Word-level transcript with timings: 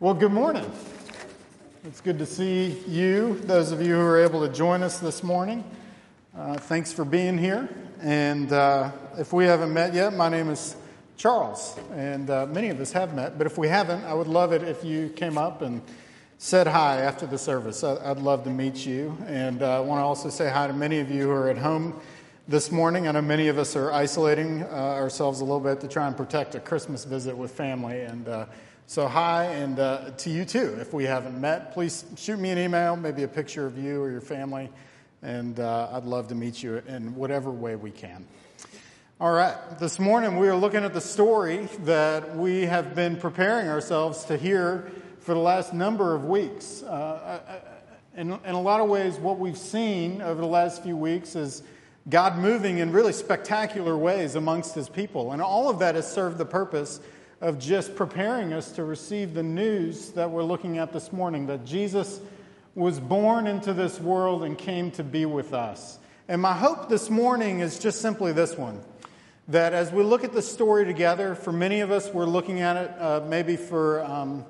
Well, 0.00 0.12
good 0.12 0.32
morning. 0.32 0.68
It's 1.84 2.00
good 2.00 2.18
to 2.18 2.26
see 2.26 2.80
you, 2.88 3.38
those 3.44 3.70
of 3.70 3.80
you 3.80 3.94
who 3.94 4.00
are 4.00 4.18
able 4.18 4.44
to 4.44 4.52
join 4.52 4.82
us 4.82 4.98
this 4.98 5.22
morning. 5.22 5.62
Uh, 6.36 6.54
thanks 6.54 6.92
for 6.92 7.04
being 7.04 7.38
here. 7.38 7.68
And 8.02 8.52
uh, 8.52 8.90
if 9.16 9.32
we 9.32 9.44
haven't 9.44 9.72
met 9.72 9.94
yet, 9.94 10.12
my 10.12 10.28
name 10.28 10.50
is 10.50 10.74
Charles, 11.16 11.78
and 11.92 12.28
uh, 12.28 12.46
many 12.46 12.70
of 12.70 12.80
us 12.80 12.90
have 12.90 13.14
met. 13.14 13.38
But 13.38 13.46
if 13.46 13.56
we 13.56 13.68
haven't, 13.68 14.02
I 14.02 14.14
would 14.14 14.26
love 14.26 14.52
it 14.52 14.64
if 14.64 14.82
you 14.82 15.10
came 15.10 15.38
up 15.38 15.62
and 15.62 15.80
said 16.38 16.66
hi 16.66 16.96
after 16.96 17.24
the 17.24 17.38
service. 17.38 17.84
I'd 17.84 18.18
love 18.18 18.42
to 18.44 18.50
meet 18.50 18.84
you. 18.84 19.16
And 19.28 19.62
uh, 19.62 19.76
I 19.76 19.80
want 19.80 20.00
to 20.00 20.04
also 20.04 20.28
say 20.28 20.50
hi 20.50 20.66
to 20.66 20.72
many 20.72 20.98
of 20.98 21.08
you 21.08 21.22
who 21.22 21.30
are 21.30 21.48
at 21.48 21.58
home 21.58 22.00
this 22.48 22.72
morning. 22.72 23.06
I 23.06 23.12
know 23.12 23.22
many 23.22 23.46
of 23.46 23.58
us 23.58 23.76
are 23.76 23.92
isolating 23.92 24.64
uh, 24.64 24.66
ourselves 24.66 25.40
a 25.40 25.44
little 25.44 25.60
bit 25.60 25.80
to 25.82 25.88
try 25.88 26.08
and 26.08 26.16
protect 26.16 26.56
a 26.56 26.60
Christmas 26.60 27.04
visit 27.04 27.36
with 27.36 27.52
family. 27.52 28.00
And 28.00 28.26
uh, 28.26 28.46
so, 28.86 29.08
hi, 29.08 29.44
and 29.44 29.78
uh, 29.78 30.10
to 30.18 30.30
you 30.30 30.44
too. 30.44 30.76
If 30.78 30.92
we 30.92 31.04
haven't 31.04 31.40
met, 31.40 31.72
please 31.72 32.04
shoot 32.16 32.38
me 32.38 32.50
an 32.50 32.58
email, 32.58 32.96
maybe 32.96 33.22
a 33.22 33.28
picture 33.28 33.66
of 33.66 33.78
you 33.78 34.02
or 34.02 34.10
your 34.10 34.20
family, 34.20 34.70
and 35.22 35.58
uh, 35.58 35.88
I'd 35.92 36.04
love 36.04 36.28
to 36.28 36.34
meet 36.34 36.62
you 36.62 36.82
in 36.86 37.14
whatever 37.14 37.50
way 37.50 37.76
we 37.76 37.90
can. 37.90 38.26
All 39.20 39.32
right, 39.32 39.56
this 39.78 39.98
morning 39.98 40.36
we 40.36 40.48
are 40.48 40.54
looking 40.54 40.84
at 40.84 40.92
the 40.92 41.00
story 41.00 41.66
that 41.84 42.36
we 42.36 42.66
have 42.66 42.94
been 42.94 43.16
preparing 43.16 43.68
ourselves 43.68 44.24
to 44.24 44.36
hear 44.36 44.92
for 45.20 45.32
the 45.32 45.40
last 45.40 45.72
number 45.72 46.14
of 46.14 46.26
weeks. 46.26 46.82
Uh, 46.82 47.60
in, 48.16 48.32
in 48.32 48.54
a 48.54 48.60
lot 48.60 48.80
of 48.80 48.88
ways, 48.90 49.16
what 49.16 49.38
we've 49.38 49.56
seen 49.56 50.20
over 50.20 50.40
the 50.40 50.46
last 50.46 50.82
few 50.82 50.96
weeks 50.96 51.36
is 51.36 51.62
God 52.10 52.36
moving 52.36 52.78
in 52.78 52.92
really 52.92 53.14
spectacular 53.14 53.96
ways 53.96 54.34
amongst 54.34 54.74
his 54.74 54.90
people. 54.90 55.32
And 55.32 55.40
all 55.40 55.70
of 55.70 55.78
that 55.78 55.94
has 55.94 56.10
served 56.10 56.36
the 56.36 56.44
purpose 56.44 57.00
of 57.44 57.58
just 57.58 57.94
preparing 57.94 58.54
us 58.54 58.72
to 58.72 58.82
receive 58.82 59.34
the 59.34 59.42
news 59.42 60.12
that 60.12 60.30
we're 60.30 60.42
looking 60.42 60.78
at 60.78 60.94
this 60.94 61.12
morning 61.12 61.46
that 61.48 61.62
Jesus 61.66 62.18
was 62.74 62.98
born 62.98 63.46
into 63.46 63.74
this 63.74 64.00
world 64.00 64.44
and 64.44 64.56
came 64.56 64.90
to 64.92 65.04
be 65.04 65.26
with 65.26 65.52
us. 65.52 65.98
And 66.26 66.40
my 66.40 66.54
hope 66.54 66.88
this 66.88 67.10
morning 67.10 67.60
is 67.60 67.78
just 67.78 68.00
simply 68.00 68.32
this 68.32 68.56
one 68.56 68.80
that 69.48 69.74
as 69.74 69.92
we 69.92 70.02
look 70.02 70.24
at 70.24 70.32
the 70.32 70.40
story 70.40 70.86
together, 70.86 71.34
for 71.34 71.52
many 71.52 71.80
of 71.80 71.90
us, 71.90 72.08
we're 72.08 72.24
looking 72.24 72.62
at 72.62 72.76
it 72.76 72.90
uh, 72.98 73.20
maybe 73.28 73.56
for. 73.56 74.02
Um, 74.02 74.46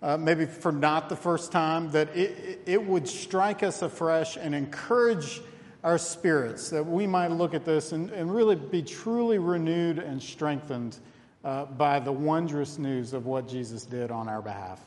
uh, 0.00 0.16
maybe 0.16 0.46
for 0.46 0.70
not 0.70 1.08
the 1.08 1.16
first 1.16 1.50
time, 1.50 1.90
that 1.90 2.16
it, 2.16 2.60
it 2.66 2.80
would 2.80 3.08
strike 3.08 3.64
us 3.64 3.82
afresh 3.82 4.36
and 4.36 4.54
encourage 4.54 5.40
our 5.82 5.98
spirits, 5.98 6.70
that 6.70 6.86
we 6.86 7.04
might 7.04 7.32
look 7.32 7.52
at 7.52 7.64
this 7.64 7.90
and, 7.90 8.08
and 8.10 8.32
really 8.32 8.54
be 8.54 8.80
truly 8.80 9.38
renewed 9.38 9.98
and 9.98 10.22
strengthened 10.22 10.96
uh, 11.44 11.64
by 11.66 11.98
the 12.00 12.12
wondrous 12.12 12.78
news 12.78 13.12
of 13.12 13.26
what 13.26 13.48
Jesus 13.48 13.84
did 13.84 14.10
on 14.10 14.28
our 14.28 14.42
behalf. 14.42 14.84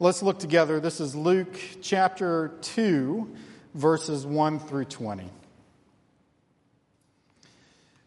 Let's 0.00 0.22
look 0.22 0.38
together. 0.38 0.78
This 0.80 1.00
is 1.00 1.16
Luke 1.16 1.58
chapter 1.82 2.52
2, 2.62 3.34
verses 3.74 4.24
1 4.24 4.60
through 4.60 4.84
20. 4.84 5.28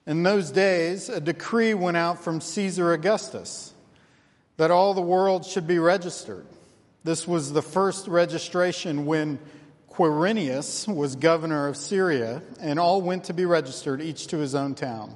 In 0.07 0.23
those 0.23 0.51
days, 0.51 1.09
a 1.09 1.19
decree 1.19 1.73
went 1.73 1.97
out 1.97 2.23
from 2.23 2.41
Caesar 2.41 2.93
Augustus 2.93 3.73
that 4.57 4.71
all 4.71 4.93
the 4.93 5.01
world 5.01 5.45
should 5.45 5.67
be 5.67 5.79
registered. 5.79 6.45
This 7.03 7.27
was 7.27 7.51
the 7.51 7.61
first 7.61 8.07
registration 8.07 9.05
when 9.05 9.39
Quirinius 9.89 10.87
was 10.87 11.15
governor 11.15 11.67
of 11.67 11.75
Syria, 11.75 12.41
and 12.59 12.79
all 12.79 13.01
went 13.01 13.25
to 13.25 13.33
be 13.33 13.45
registered, 13.45 14.01
each 14.01 14.27
to 14.27 14.37
his 14.37 14.55
own 14.55 14.75
town. 14.75 15.15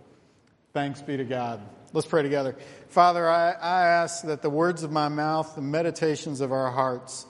Thanks 0.73 1.01
be 1.01 1.17
to 1.17 1.25
God. 1.25 1.59
Let's 1.91 2.07
pray 2.07 2.23
together. 2.23 2.55
Father, 2.87 3.29
I, 3.29 3.51
I 3.51 3.87
ask 3.87 4.23
that 4.23 4.41
the 4.41 4.49
words 4.49 4.83
of 4.83 4.91
my 4.91 5.09
mouth, 5.09 5.53
the 5.55 5.61
meditations 5.61 6.39
of 6.39 6.53
our 6.53 6.71
hearts, 6.71 7.25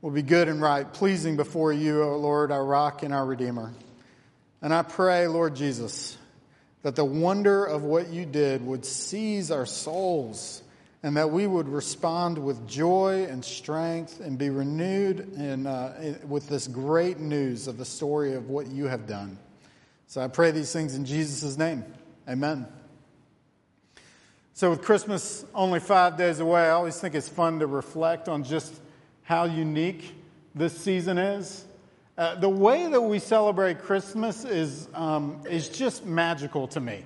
will 0.00 0.10
be 0.10 0.22
good 0.22 0.48
and 0.48 0.60
right, 0.60 0.92
pleasing 0.92 1.36
before 1.36 1.72
you, 1.72 2.02
O 2.02 2.16
Lord, 2.16 2.50
our 2.50 2.64
rock 2.64 3.04
and 3.04 3.14
our 3.14 3.24
Redeemer. 3.24 3.72
And 4.60 4.74
I 4.74 4.82
pray, 4.82 5.28
Lord 5.28 5.54
Jesus, 5.54 6.18
that 6.82 6.96
the 6.96 7.04
wonder 7.04 7.64
of 7.64 7.84
what 7.84 8.08
you 8.08 8.26
did 8.26 8.66
would 8.66 8.84
seize 8.84 9.52
our 9.52 9.66
souls 9.66 10.64
and 11.04 11.16
that 11.16 11.30
we 11.30 11.46
would 11.46 11.68
respond 11.68 12.36
with 12.36 12.66
joy 12.66 13.28
and 13.30 13.44
strength 13.44 14.18
and 14.18 14.36
be 14.36 14.50
renewed 14.50 15.34
in, 15.34 15.68
uh, 15.68 16.16
with 16.26 16.48
this 16.48 16.66
great 16.66 17.20
news 17.20 17.68
of 17.68 17.78
the 17.78 17.84
story 17.84 18.34
of 18.34 18.50
what 18.50 18.66
you 18.66 18.88
have 18.88 19.06
done. 19.06 19.38
So 20.08 20.20
I 20.20 20.26
pray 20.26 20.50
these 20.50 20.72
things 20.72 20.96
in 20.96 21.04
Jesus' 21.04 21.56
name. 21.56 21.84
Amen. 22.28 22.68
So, 24.54 24.70
with 24.70 24.82
Christmas 24.82 25.44
only 25.54 25.80
five 25.80 26.16
days 26.16 26.38
away, 26.38 26.60
I 26.60 26.70
always 26.70 27.00
think 27.00 27.16
it's 27.16 27.28
fun 27.28 27.58
to 27.58 27.66
reflect 27.66 28.28
on 28.28 28.44
just 28.44 28.80
how 29.24 29.44
unique 29.44 30.14
this 30.54 30.76
season 30.78 31.18
is. 31.18 31.64
Uh, 32.16 32.36
the 32.36 32.48
way 32.48 32.86
that 32.86 33.00
we 33.00 33.18
celebrate 33.18 33.80
Christmas 33.80 34.44
is, 34.44 34.88
um, 34.94 35.42
is 35.50 35.68
just 35.68 36.06
magical 36.06 36.68
to 36.68 36.78
me. 36.78 37.04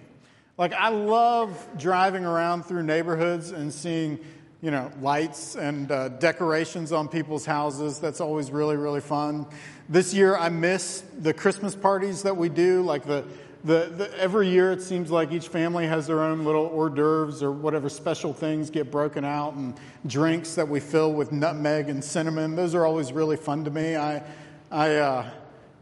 Like, 0.58 0.74
I 0.74 0.88
love 0.90 1.66
driving 1.78 2.26
around 2.26 2.64
through 2.64 2.82
neighborhoods 2.82 3.52
and 3.52 3.72
seeing, 3.72 4.18
you 4.60 4.70
know, 4.70 4.90
lights 5.00 5.54
and 5.54 5.90
uh, 5.90 6.08
decorations 6.08 6.92
on 6.92 7.08
people's 7.08 7.46
houses. 7.46 8.00
That's 8.00 8.20
always 8.20 8.50
really, 8.50 8.76
really 8.76 9.00
fun. 9.00 9.46
This 9.88 10.12
year, 10.12 10.36
I 10.36 10.50
miss 10.50 11.04
the 11.18 11.32
Christmas 11.32 11.74
parties 11.74 12.24
that 12.24 12.36
we 12.36 12.50
do, 12.50 12.82
like 12.82 13.06
the 13.06 13.24
the, 13.66 13.92
the, 13.96 14.18
every 14.18 14.48
year 14.48 14.70
it 14.70 14.80
seems 14.80 15.10
like 15.10 15.32
each 15.32 15.48
family 15.48 15.88
has 15.88 16.06
their 16.06 16.22
own 16.22 16.44
little 16.44 16.66
hors 16.66 16.90
d'oeuvres 16.90 17.42
or 17.42 17.50
whatever 17.50 17.88
special 17.88 18.32
things 18.32 18.70
get 18.70 18.92
broken 18.92 19.24
out 19.24 19.54
and 19.54 19.74
drinks 20.06 20.54
that 20.54 20.68
we 20.68 20.78
fill 20.78 21.12
with 21.12 21.32
nutmeg 21.32 21.88
and 21.88 22.02
cinnamon. 22.02 22.54
Those 22.54 22.76
are 22.76 22.86
always 22.86 23.12
really 23.12 23.36
fun 23.36 23.64
to 23.64 23.70
me. 23.70 23.96
I, 23.96 24.22
I, 24.70 24.94
uh, 24.96 25.30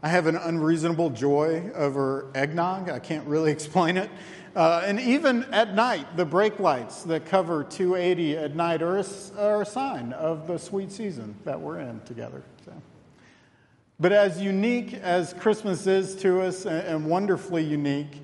I 0.01 0.09
have 0.09 0.25
an 0.25 0.35
unreasonable 0.35 1.11
joy 1.11 1.69
over 1.75 2.31
eggnog. 2.33 2.89
I 2.89 2.97
can't 2.97 3.27
really 3.27 3.51
explain 3.53 3.97
it. 3.97 4.09
Uh, 4.55 4.81
and 4.83 4.99
even 4.99 5.43
at 5.53 5.75
night, 5.75 6.17
the 6.17 6.25
brake 6.25 6.59
lights 6.59 7.03
that 7.03 7.25
cover 7.25 7.63
280 7.63 8.37
at 8.37 8.55
night 8.55 8.81
are 8.81 8.97
a, 8.97 9.05
are 9.37 9.61
a 9.61 9.65
sign 9.65 10.11
of 10.13 10.47
the 10.47 10.57
sweet 10.57 10.91
season 10.91 11.35
that 11.43 11.59
we're 11.59 11.79
in 11.79 11.99
together. 12.01 12.41
So. 12.65 12.73
But 13.99 14.11
as 14.11 14.41
unique 14.41 14.93
as 14.95 15.33
Christmas 15.33 15.87
is 15.87 16.15
to 16.17 16.41
us, 16.41 16.65
and 16.65 17.05
wonderfully 17.05 17.63
unique, 17.63 18.21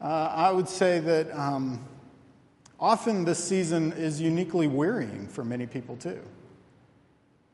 uh, 0.00 0.32
I 0.34 0.50
would 0.50 0.68
say 0.68 0.98
that 1.00 1.30
um, 1.38 1.84
often 2.78 3.24
this 3.24 3.42
season 3.42 3.92
is 3.92 4.20
uniquely 4.20 4.66
wearying 4.66 5.28
for 5.28 5.44
many 5.44 5.66
people 5.66 5.96
too. 5.96 6.20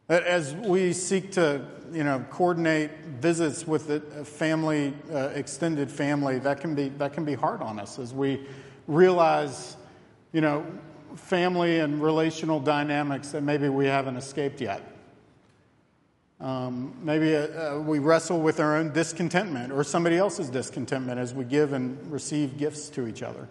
That 0.07 0.23
as 0.23 0.55
we 0.55 0.93
seek 0.93 1.33
to, 1.33 1.67
you 1.93 2.05
know, 2.05 2.25
coordinate 2.31 2.93
visits 3.21 3.67
with 3.67 3.91
a 3.91 4.25
family, 4.25 4.95
uh, 5.13 5.31
extended 5.35 5.91
family, 5.91 6.39
that 6.39 6.61
can 6.61 6.77
be 6.77 6.91
that 6.91 7.13
can 7.13 7.25
be 7.25 7.35
hard 7.35 7.61
on 7.61 7.81
us 7.81 7.99
as 7.99 8.15
we 8.15 8.47
realize, 8.87 9.77
you 10.33 10.41
know, 10.41 10.65
family 11.17 11.81
and 11.81 12.01
relational 12.01 12.61
dynamics 12.61 13.31
that 13.31 13.43
maybe 13.43 13.69
we 13.69 13.87
haven't 13.87 14.17
escaped 14.17 14.61
yet. 14.61 14.96
Um, 16.39 16.95
maybe 17.03 17.35
uh, 17.35 17.77
uh, 17.77 17.81
we 17.81 17.99
wrestle 17.99 18.41
with 18.41 18.61
our 18.61 18.77
own 18.77 18.93
discontentment 18.93 19.73
or 19.73 19.83
somebody 19.83 20.19
else's 20.19 20.51
discontentment 20.51 21.19
as 21.19 21.33
we 21.33 21.45
give 21.45 21.73
and 21.73 22.13
receive 22.13 22.59
gifts 22.59 22.91
to 22.91 23.07
each 23.07 23.23
other. 23.23 23.49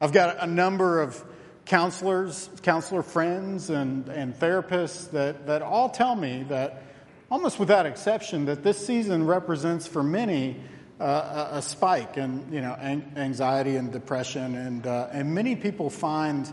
I've 0.00 0.12
got 0.12 0.38
a 0.38 0.46
number 0.46 1.00
of 1.00 1.24
counselors, 1.64 2.50
counselor 2.62 3.02
friends, 3.02 3.70
and, 3.70 4.08
and 4.08 4.32
therapists 4.32 5.10
that, 5.10 5.46
that 5.48 5.60
all 5.60 5.88
tell 5.88 6.14
me 6.14 6.44
that, 6.48 6.84
almost 7.32 7.58
without 7.58 7.84
exception, 7.84 8.44
that 8.44 8.62
this 8.62 8.84
season 8.86 9.26
represents 9.26 9.88
for 9.88 10.04
many 10.04 10.56
uh, 11.00 11.48
a, 11.52 11.62
spike 11.62 12.16
in 12.16 12.46
you 12.52 12.60
know, 12.60 12.74
anxiety 13.16 13.76
and 13.76 13.92
depression. 13.92 14.54
And, 14.54 14.86
uh, 14.86 15.08
and 15.10 15.34
many 15.34 15.56
people 15.56 15.90
find 15.90 16.50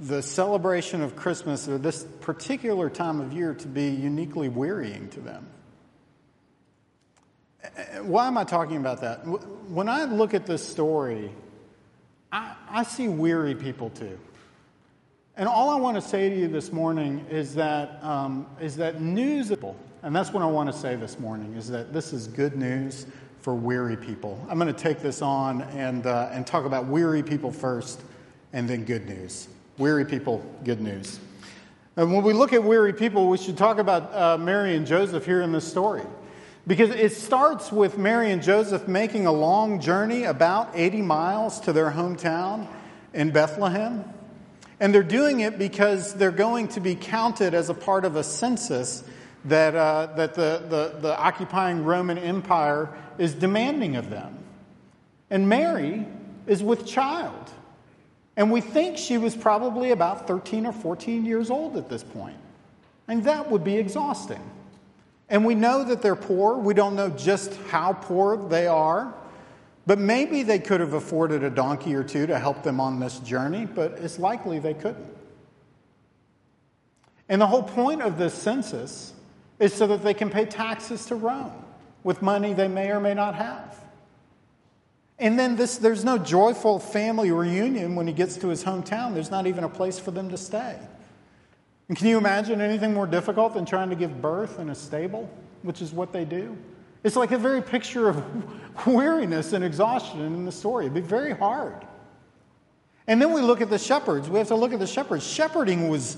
the 0.00 0.22
celebration 0.22 1.02
of 1.02 1.14
Christmas 1.14 1.68
or 1.68 1.76
this 1.76 2.04
particular 2.22 2.88
time 2.88 3.20
of 3.20 3.32
year 3.32 3.54
to 3.54 3.68
be 3.68 3.88
uniquely 3.88 4.48
wearying 4.48 5.08
to 5.10 5.20
them. 5.20 5.46
Why 8.02 8.26
am 8.26 8.38
I 8.38 8.44
talking 8.44 8.78
about 8.78 9.02
that? 9.02 9.18
When 9.68 9.88
I 9.88 10.04
look 10.04 10.32
at 10.32 10.46
this 10.46 10.66
story, 10.66 11.30
I, 12.32 12.54
I 12.70 12.82
see 12.84 13.08
weary 13.08 13.54
people 13.54 13.90
too. 13.90 14.18
And 15.36 15.48
all 15.48 15.68
I 15.68 15.76
want 15.76 15.96
to 15.96 16.02
say 16.02 16.30
to 16.30 16.36
you 16.36 16.48
this 16.48 16.72
morning 16.72 17.26
is 17.30 17.54
that, 17.56 18.02
um, 18.02 18.46
is 18.60 18.76
that 18.76 19.00
news, 19.00 19.50
and 20.02 20.16
that's 20.16 20.32
what 20.32 20.42
I 20.42 20.46
want 20.46 20.72
to 20.72 20.78
say 20.78 20.96
this 20.96 21.18
morning, 21.18 21.54
is 21.54 21.68
that 21.68 21.92
this 21.92 22.14
is 22.14 22.26
good 22.26 22.56
news 22.56 23.06
for 23.40 23.54
weary 23.54 23.96
people. 23.96 24.44
I'm 24.48 24.58
going 24.58 24.72
to 24.72 24.78
take 24.78 25.00
this 25.00 25.20
on 25.22 25.62
and, 25.62 26.06
uh, 26.06 26.30
and 26.32 26.46
talk 26.46 26.64
about 26.64 26.86
weary 26.86 27.22
people 27.22 27.52
first 27.52 28.00
and 28.52 28.68
then 28.68 28.84
good 28.84 29.06
news. 29.06 29.48
Weary 29.80 30.04
people, 30.04 30.44
good 30.62 30.82
news. 30.82 31.18
And 31.96 32.12
when 32.12 32.22
we 32.22 32.34
look 32.34 32.52
at 32.52 32.62
weary 32.62 32.92
people, 32.92 33.30
we 33.30 33.38
should 33.38 33.56
talk 33.56 33.78
about 33.78 34.14
uh, 34.14 34.36
Mary 34.36 34.76
and 34.76 34.86
Joseph 34.86 35.24
here 35.24 35.40
in 35.40 35.52
this 35.52 35.66
story. 35.66 36.02
Because 36.66 36.90
it 36.90 37.12
starts 37.12 37.72
with 37.72 37.96
Mary 37.96 38.30
and 38.30 38.42
Joseph 38.42 38.86
making 38.86 39.24
a 39.24 39.32
long 39.32 39.80
journey, 39.80 40.24
about 40.24 40.72
80 40.74 41.00
miles 41.00 41.60
to 41.60 41.72
their 41.72 41.90
hometown 41.90 42.68
in 43.14 43.30
Bethlehem. 43.30 44.04
And 44.80 44.94
they're 44.94 45.02
doing 45.02 45.40
it 45.40 45.58
because 45.58 46.12
they're 46.12 46.30
going 46.30 46.68
to 46.68 46.80
be 46.80 46.94
counted 46.94 47.54
as 47.54 47.70
a 47.70 47.74
part 47.74 48.04
of 48.04 48.16
a 48.16 48.22
census 48.22 49.02
that, 49.46 49.74
uh, 49.74 50.12
that 50.14 50.34
the, 50.34 50.62
the, 50.68 50.98
the 51.00 51.18
occupying 51.18 51.86
Roman 51.86 52.18
Empire 52.18 52.94
is 53.16 53.32
demanding 53.32 53.96
of 53.96 54.10
them. 54.10 54.40
And 55.30 55.48
Mary 55.48 56.06
is 56.46 56.62
with 56.62 56.86
child. 56.86 57.50
And 58.36 58.50
we 58.50 58.60
think 58.60 58.96
she 58.96 59.18
was 59.18 59.36
probably 59.36 59.90
about 59.90 60.26
13 60.26 60.66
or 60.66 60.72
14 60.72 61.24
years 61.24 61.50
old 61.50 61.76
at 61.76 61.88
this 61.88 62.02
point. 62.02 62.36
And 63.08 63.24
that 63.24 63.50
would 63.50 63.64
be 63.64 63.76
exhausting. 63.76 64.42
And 65.28 65.44
we 65.44 65.54
know 65.54 65.84
that 65.84 66.02
they're 66.02 66.16
poor. 66.16 66.56
We 66.56 66.74
don't 66.74 66.96
know 66.96 67.10
just 67.10 67.54
how 67.68 67.92
poor 67.92 68.36
they 68.36 68.66
are. 68.66 69.14
But 69.86 69.98
maybe 69.98 70.42
they 70.42 70.58
could 70.58 70.80
have 70.80 70.92
afforded 70.92 71.42
a 71.42 71.50
donkey 71.50 71.94
or 71.94 72.04
two 72.04 72.26
to 72.26 72.38
help 72.38 72.62
them 72.62 72.80
on 72.80 73.00
this 73.00 73.18
journey, 73.20 73.66
but 73.66 73.92
it's 73.92 74.18
likely 74.18 74.58
they 74.58 74.74
couldn't. 74.74 75.06
And 77.28 77.40
the 77.40 77.46
whole 77.46 77.62
point 77.62 78.02
of 78.02 78.18
this 78.18 78.34
census 78.34 79.12
is 79.58 79.72
so 79.72 79.86
that 79.86 80.02
they 80.02 80.14
can 80.14 80.30
pay 80.30 80.44
taxes 80.44 81.06
to 81.06 81.14
Rome 81.14 81.64
with 82.02 82.22
money 82.22 82.52
they 82.52 82.68
may 82.68 82.90
or 82.90 83.00
may 83.00 83.14
not 83.14 83.34
have. 83.34 83.78
And 85.20 85.38
then 85.38 85.56
this, 85.56 85.76
there's 85.76 86.02
no 86.02 86.16
joyful 86.16 86.78
family 86.78 87.30
reunion 87.30 87.94
when 87.94 88.06
he 88.06 88.12
gets 88.14 88.38
to 88.38 88.48
his 88.48 88.64
hometown. 88.64 89.12
There's 89.12 89.30
not 89.30 89.46
even 89.46 89.64
a 89.64 89.68
place 89.68 89.98
for 89.98 90.10
them 90.10 90.30
to 90.30 90.38
stay. 90.38 90.78
And 91.88 91.96
can 91.96 92.06
you 92.06 92.16
imagine 92.16 92.62
anything 92.62 92.94
more 92.94 93.06
difficult 93.06 93.52
than 93.52 93.66
trying 93.66 93.90
to 93.90 93.96
give 93.96 94.22
birth 94.22 94.58
in 94.58 94.70
a 94.70 94.74
stable, 94.74 95.28
which 95.62 95.82
is 95.82 95.92
what 95.92 96.14
they 96.14 96.24
do? 96.24 96.56
It's 97.04 97.16
like 97.16 97.32
a 97.32 97.38
very 97.38 97.60
picture 97.60 98.08
of 98.08 98.86
weariness 98.86 99.52
and 99.52 99.62
exhaustion 99.62 100.22
in 100.22 100.46
the 100.46 100.52
story. 100.52 100.86
It'd 100.86 100.94
be 100.94 101.02
very 101.02 101.34
hard. 101.34 101.84
And 103.06 103.20
then 103.20 103.32
we 103.32 103.42
look 103.42 103.60
at 103.60 103.68
the 103.68 103.78
shepherds. 103.78 104.30
We 104.30 104.38
have 104.38 104.48
to 104.48 104.54
look 104.54 104.72
at 104.72 104.78
the 104.78 104.86
shepherds. 104.86 105.26
Shepherding 105.26 105.88
was 105.88 106.16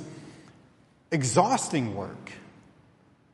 exhausting 1.11 1.97
work. 1.97 2.33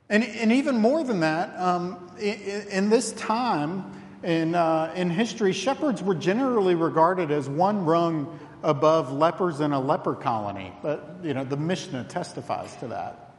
And, 0.08 0.24
and 0.24 0.50
even 0.52 0.78
more 0.78 1.04
than 1.04 1.20
that, 1.20 1.58
um, 1.60 2.10
in, 2.18 2.68
in 2.68 2.88
this 2.88 3.12
time, 3.12 3.97
in, 4.22 4.54
uh, 4.54 4.92
in 4.96 5.10
history, 5.10 5.52
shepherds 5.52 6.02
were 6.02 6.14
generally 6.14 6.74
regarded 6.74 7.30
as 7.30 7.48
one 7.48 7.84
rung 7.84 8.38
above 8.62 9.12
lepers 9.12 9.60
in 9.60 9.72
a 9.72 9.80
leper 9.80 10.14
colony. 10.14 10.72
But, 10.82 11.18
you 11.22 11.34
know, 11.34 11.44
the 11.44 11.56
Mishnah 11.56 12.04
testifies 12.04 12.74
to 12.76 12.88
that. 12.88 13.34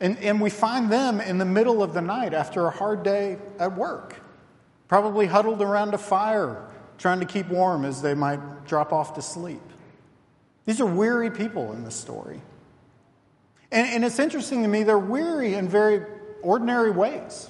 And, 0.00 0.18
and 0.18 0.40
we 0.40 0.50
find 0.50 0.90
them 0.90 1.20
in 1.20 1.38
the 1.38 1.44
middle 1.44 1.80
of 1.80 1.94
the 1.94 2.02
night 2.02 2.34
after 2.34 2.66
a 2.66 2.70
hard 2.70 3.04
day 3.04 3.38
at 3.60 3.76
work, 3.76 4.20
probably 4.88 5.26
huddled 5.26 5.62
around 5.62 5.94
a 5.94 5.98
fire, 5.98 6.68
trying 6.98 7.20
to 7.20 7.26
keep 7.26 7.46
warm 7.46 7.84
as 7.84 8.02
they 8.02 8.14
might 8.14 8.66
drop 8.66 8.92
off 8.92 9.14
to 9.14 9.22
sleep. 9.22 9.62
These 10.64 10.80
are 10.80 10.86
weary 10.86 11.30
people 11.30 11.72
in 11.72 11.84
this 11.84 11.94
story. 11.94 12.40
And, 13.70 13.86
and 13.88 14.04
it's 14.04 14.18
interesting 14.18 14.62
to 14.62 14.68
me, 14.68 14.82
they're 14.82 14.98
weary 14.98 15.54
in 15.54 15.68
very 15.68 16.04
ordinary 16.42 16.90
ways. 16.90 17.48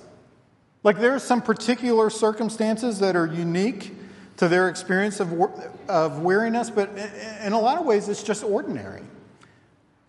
Like 0.84 0.98
there 0.98 1.14
are 1.14 1.20
some 1.20 1.42
particular 1.42 2.10
circumstances 2.10 2.98
that 3.00 3.14
are 3.14 3.26
unique 3.26 3.94
to 4.38 4.48
their 4.48 4.68
experience 4.68 5.20
of, 5.20 5.32
of 5.88 6.20
weariness, 6.20 6.70
but 6.70 6.90
in 7.44 7.52
a 7.52 7.60
lot 7.60 7.78
of 7.78 7.86
ways 7.86 8.08
it's 8.08 8.22
just 8.22 8.42
ordinary. 8.42 9.02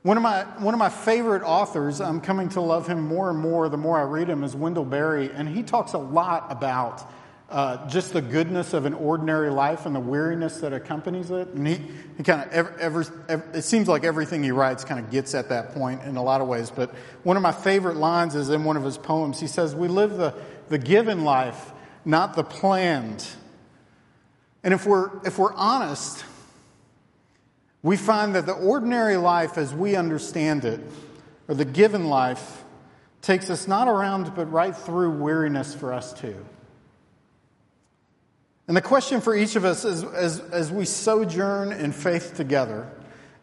One 0.01 0.17
of, 0.17 0.23
my, 0.23 0.43
one 0.57 0.73
of 0.73 0.79
my 0.79 0.89
favorite 0.89 1.43
authors, 1.43 2.01
I'm 2.01 2.19
coming 2.19 2.49
to 2.49 2.61
love 2.61 2.87
him 2.87 3.01
more 3.01 3.29
and 3.29 3.39
more 3.39 3.69
the 3.69 3.77
more 3.77 3.97
I 3.97 4.03
read 4.03 4.27
him, 4.27 4.43
is 4.43 4.53
Wendell 4.55 4.83
Berry, 4.83 5.31
and 5.31 5.47
he 5.47 5.63
talks 5.63 5.93
a 5.93 5.97
lot 5.97 6.47
about 6.49 7.09
uh, 7.49 7.87
just 7.87 8.13
the 8.13 8.21
goodness 8.21 8.73
of 8.73 8.85
an 8.85 8.95
ordinary 8.95 9.51
life 9.51 9.85
and 9.85 9.95
the 9.95 9.99
weariness 9.99 10.57
that 10.57 10.73
accompanies 10.73 11.29
it. 11.29 11.47
And 11.49 11.67
he, 11.67 11.79
he 12.17 12.23
kind 12.23 12.41
of, 12.41 12.51
ever, 12.51 12.75
ever, 12.79 13.05
it 13.53 13.61
seems 13.61 13.87
like 13.87 14.03
everything 14.03 14.43
he 14.43 14.51
writes 14.51 14.83
kind 14.83 14.99
of 14.99 15.11
gets 15.11 15.35
at 15.35 15.49
that 15.49 15.73
point 15.73 16.01
in 16.01 16.17
a 16.17 16.23
lot 16.23 16.41
of 16.41 16.47
ways. 16.47 16.71
But 16.71 16.89
one 17.21 17.37
of 17.37 17.43
my 17.43 17.51
favorite 17.51 17.95
lines 17.95 18.33
is 18.33 18.49
in 18.49 18.63
one 18.63 18.75
of 18.75 18.83
his 18.83 18.97
poems. 18.97 19.39
He 19.39 19.47
says, 19.47 19.75
We 19.75 19.87
live 19.87 20.17
the, 20.17 20.33
the 20.69 20.77
given 20.77 21.23
life, 21.23 21.71
not 22.05 22.35
the 22.35 22.43
planned. 22.43 23.25
And 24.63 24.73
if 24.73 24.85
we're, 24.85 25.09
if 25.25 25.37
we're 25.37 25.53
honest, 25.53 26.23
we 27.81 27.97
find 27.97 28.35
that 28.35 28.45
the 28.45 28.53
ordinary 28.53 29.17
life 29.17 29.57
as 29.57 29.73
we 29.73 29.95
understand 29.95 30.65
it, 30.65 30.79
or 31.47 31.55
the 31.55 31.65
given 31.65 32.05
life, 32.05 32.63
takes 33.21 33.49
us 33.49 33.67
not 33.67 33.87
around 33.87 34.35
but 34.35 34.51
right 34.51 34.75
through 34.75 35.11
weariness 35.11 35.73
for 35.73 35.93
us 35.93 36.13
too. 36.13 36.45
And 38.67 38.77
the 38.77 38.81
question 38.81 39.19
for 39.19 39.35
each 39.35 39.55
of 39.55 39.65
us 39.65 39.83
as, 39.83 40.03
as, 40.03 40.39
as 40.39 40.71
we 40.71 40.85
sojourn 40.85 41.73
in 41.73 41.91
faith 41.91 42.35
together 42.35 42.89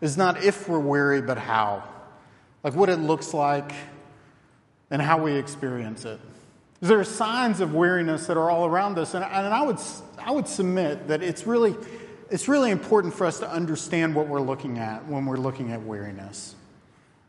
is 0.01 0.17
not 0.17 0.43
if 0.43 0.69
we're 0.69 0.79
weary, 0.79 1.21
but 1.21 1.37
how. 1.37 1.85
Like 2.65 2.75
what 2.75 2.89
it 2.89 2.97
looks 2.97 3.35
like 3.35 3.73
and 4.91 5.01
how 5.01 5.23
we 5.23 5.35
experience 5.35 6.05
it. 6.05 6.21
There 6.81 6.99
are 6.99 7.05
signs 7.05 7.61
of 7.61 7.75
weariness 7.75 8.27
that 8.27 8.39
are 8.39 8.51
all 8.51 8.65
around 8.65 8.99
us, 8.99 9.15
and, 9.15 9.23
and 9.23 9.47
I, 9.49 9.63
would, 9.63 9.79
I 10.19 10.31
would 10.31 10.49
submit 10.49 11.09
that 11.09 11.23
it's 11.23 11.47
really, 11.47 11.77
it's 12.31 12.49
really 12.49 12.71
important 12.71 13.13
for 13.13 13.27
us 13.27 13.41
to 13.41 13.51
understand 13.51 14.15
what 14.15 14.29
we're 14.29 14.41
looking 14.41 14.79
at 14.79 15.07
when 15.07 15.27
we're 15.27 15.37
looking 15.37 15.73
at 15.73 15.83
weariness. 15.83 16.55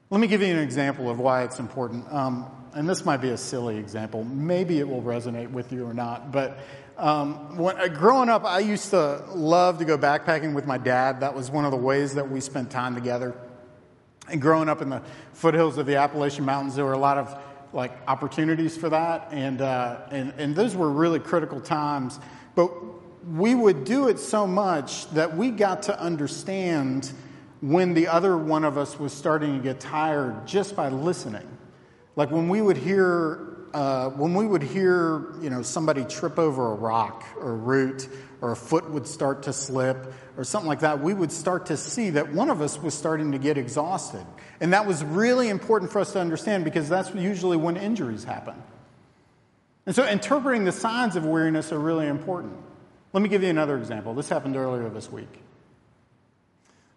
Let 0.10 0.22
me 0.22 0.27
give 0.27 0.41
you 0.41 0.48
an 0.48 0.60
example 0.60 1.10
of 1.10 1.20
why 1.20 1.43
it's 1.43 1.60
important. 1.60 2.12
Um, 2.13 2.46
and 2.74 2.88
this 2.88 3.03
might 3.03 3.17
be 3.17 3.29
a 3.29 3.38
silly 3.38 3.77
example. 3.77 4.24
Maybe 4.24 4.79
it 4.79 4.88
will 4.88 5.01
resonate 5.01 5.51
with 5.51 5.74
you 5.74 5.86
or 5.86 5.93
not. 5.93 6.31
But 6.31 6.60
um, 6.98 7.58
when, 7.58 7.77
uh, 7.77 7.88
growing 7.88 8.29
up, 8.29 8.46
I 8.46 8.60
used 8.60 8.91
to 8.91 9.24
love 9.34 9.79
to 9.79 9.86
go 9.86 9.98
backpacking 9.98 10.53
with 10.53 10.65
my 10.65 10.77
dad. 10.77 11.20
That 11.22 11.36
was 11.36 11.51
one 11.51 11.65
of 11.65 11.72
the 11.72 11.77
ways 11.77 12.15
that 12.15 12.29
we 12.29 12.39
spent 12.39 12.72
time 12.72 12.96
together. 12.96 13.36
And 14.29 14.41
growing 14.41 14.70
up 14.70 14.81
in 14.81 14.89
the 14.89 15.01
foothills 15.34 15.77
of 15.77 15.86
the 15.86 15.98
Appalachian 15.98 16.46
Mountains, 16.46 16.75
there 16.75 16.86
were 16.86 16.93
a 16.93 16.98
lot 16.98 17.17
of 17.17 17.38
like 17.74 17.92
opportunities 18.08 18.78
for 18.78 18.90
that, 18.90 19.30
and 19.32 19.62
uh, 19.62 20.01
and 20.12 20.34
and 20.38 20.56
those 20.56 20.75
were 20.75 20.90
really 20.90 21.20
critical 21.20 21.62
times. 21.62 22.20
But 22.56 22.72
we 23.28 23.56
would 23.56 23.84
do 23.84 24.08
it 24.08 24.20
so 24.20 24.48
much 24.48 25.10
that 25.12 25.36
we 25.36 25.51
got 25.51 25.84
to 25.84 26.00
understand 26.00 27.12
when 27.62 27.94
the 27.94 28.08
other 28.08 28.38
one 28.38 28.63
of 28.63 28.78
us 28.78 29.00
was 29.00 29.13
starting 29.13 29.58
to 29.58 29.63
get 29.63 29.80
tired 29.80 30.48
just 30.48 30.75
by 30.75 30.90
listening. 30.90 31.48
Like 32.16 32.32
when 32.32 32.50
we 32.50 32.62
would 32.62 32.78
hear, 32.78 33.50
uh, 33.74 34.10
when 34.10 34.34
we 34.34 34.46
would 34.46 34.63
hear, 34.63 35.34
you 35.42 35.50
know, 35.50 35.62
somebody 35.62 36.04
trip 36.06 36.38
over 36.38 36.72
a 36.72 36.75
rock 36.75 37.24
or 37.38 37.51
a 37.51 37.56
root, 37.56 38.08
or 38.42 38.51
a 38.51 38.56
foot 38.56 38.90
would 38.90 39.08
start 39.08 39.44
to 39.44 39.54
slip, 39.54 40.13
or 40.36 40.44
something 40.44 40.68
like 40.68 40.80
that, 40.80 41.01
we 41.01 41.13
would 41.13 41.32
start 41.32 41.68
to 41.68 41.78
see 41.78 42.10
that 42.10 42.32
one 42.34 42.50
of 42.50 42.62
us 42.62 42.82
was 42.82 42.94
starting 42.94 43.32
to 43.32 43.38
get 43.38 43.58
exhausted, 43.58 44.25
and 44.60 44.74
that 44.74 44.86
was 44.86 45.04
really 45.04 45.50
important 45.50 45.92
for 45.92 46.00
us 46.00 46.13
to 46.13 46.20
understand 46.20 46.63
because 46.63 46.90
that's 46.90 47.13
usually 47.13 47.58
when 47.58 47.78
injuries 47.78 48.24
happen. 48.24 48.56
And 49.86 49.96
so, 49.96 50.08
interpreting 50.08 50.63
the 50.63 50.72
signs 50.72 51.16
of 51.16 51.25
weariness 51.25 51.72
are 51.72 51.80
really 51.80 52.08
important. 52.08 52.56
Let 53.13 53.24
me 53.24 53.30
give 53.30 53.44
you 53.44 53.50
another 53.50 53.78
example. 53.78 54.13
This 54.13 54.30
happened 54.30 54.56
earlier 54.56 54.90
this 54.90 55.12
week. 55.12 55.42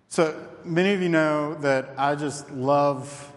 So, 0.09 0.49
many 0.65 0.95
of 0.95 1.03
you 1.03 1.09
know 1.09 1.55
that 1.57 1.95
I 1.99 2.15
just 2.15 2.51
love 2.51 3.33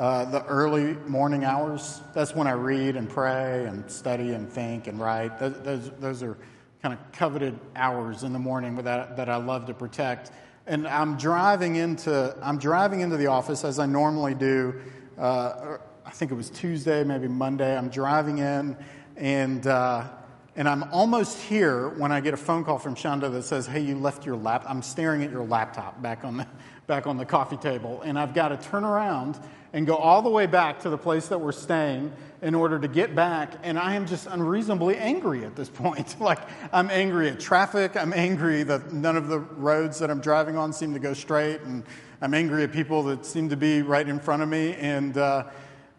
uh, 0.00 0.24
the 0.24 0.42
early 0.46 0.94
morning 1.06 1.44
hours. 1.44 2.00
That's 2.14 2.34
when 2.34 2.46
I 2.46 2.52
read 2.52 2.96
and 2.96 3.06
pray 3.06 3.66
and 3.66 3.88
study 3.90 4.32
and 4.32 4.50
think 4.50 4.86
and 4.86 4.98
write. 4.98 5.38
Those, 5.38 5.60
those, 5.60 5.90
those 6.00 6.22
are 6.22 6.38
kind 6.82 6.94
of 6.94 7.12
coveted 7.12 7.60
hours 7.76 8.22
in 8.22 8.32
the 8.32 8.38
morning 8.38 8.76
that, 8.76 9.18
that 9.18 9.28
I 9.28 9.36
love 9.36 9.66
to 9.66 9.74
protect. 9.74 10.30
And 10.66 10.88
I'm 10.88 11.18
driving 11.18 11.76
into, 11.76 12.34
I'm 12.40 12.56
driving 12.56 13.00
into 13.00 13.18
the 13.18 13.26
office 13.26 13.62
as 13.62 13.78
I 13.78 13.84
normally 13.84 14.34
do. 14.34 14.80
Uh, 15.18 15.76
I 16.06 16.10
think 16.10 16.30
it 16.30 16.34
was 16.34 16.48
Tuesday, 16.48 17.04
maybe 17.04 17.28
Monday. 17.28 17.76
I'm 17.76 17.90
driving 17.90 18.38
in, 18.38 18.78
and 19.16 19.66
uh, 19.66 20.08
and 20.56 20.66
I'm 20.66 20.82
almost 20.84 21.38
here 21.38 21.90
when 21.90 22.10
I 22.10 22.20
get 22.20 22.32
a 22.32 22.38
phone 22.38 22.64
call 22.64 22.78
from 22.78 22.94
Shonda 22.94 23.30
that 23.32 23.42
says, 23.42 23.66
"Hey, 23.66 23.80
you 23.80 23.96
left 23.96 24.24
your 24.24 24.36
lap." 24.36 24.64
I'm 24.66 24.82
staring 24.82 25.22
at 25.22 25.30
your 25.30 25.44
laptop 25.44 26.00
back 26.00 26.24
on 26.24 26.38
the 26.38 26.46
back 26.86 27.06
on 27.06 27.18
the 27.18 27.26
coffee 27.26 27.58
table, 27.58 28.00
and 28.02 28.18
I've 28.18 28.32
got 28.32 28.48
to 28.48 28.56
turn 28.56 28.84
around 28.84 29.38
and 29.72 29.86
go 29.86 29.96
all 29.96 30.22
the 30.22 30.30
way 30.30 30.46
back 30.46 30.80
to 30.80 30.90
the 30.90 30.98
place 30.98 31.28
that 31.28 31.40
we're 31.40 31.52
staying 31.52 32.12
in 32.42 32.54
order 32.54 32.78
to 32.78 32.88
get 32.88 33.14
back. 33.14 33.52
And 33.62 33.78
I 33.78 33.94
am 33.94 34.06
just 34.06 34.26
unreasonably 34.26 34.96
angry 34.96 35.44
at 35.44 35.56
this 35.56 35.68
point. 35.74 36.20
like 36.20 36.40
I'm 36.72 36.90
angry 36.90 37.28
at 37.28 37.40
traffic. 37.40 37.96
I'm 37.96 38.12
angry 38.12 38.62
that 38.64 38.92
none 38.92 39.16
of 39.16 39.28
the 39.28 39.38
roads 39.38 39.98
that 40.00 40.10
I'm 40.10 40.20
driving 40.20 40.56
on 40.56 40.72
seem 40.72 40.92
to 40.94 41.00
go 41.00 41.14
straight, 41.14 41.60
and 41.62 41.84
I'm 42.20 42.34
angry 42.34 42.64
at 42.64 42.72
people 42.72 43.02
that 43.04 43.24
seem 43.24 43.48
to 43.50 43.56
be 43.56 43.82
right 43.82 44.08
in 44.08 44.18
front 44.18 44.42
of 44.42 44.48
me. 44.48 44.74
And 44.74 45.16
uh, 45.16 45.44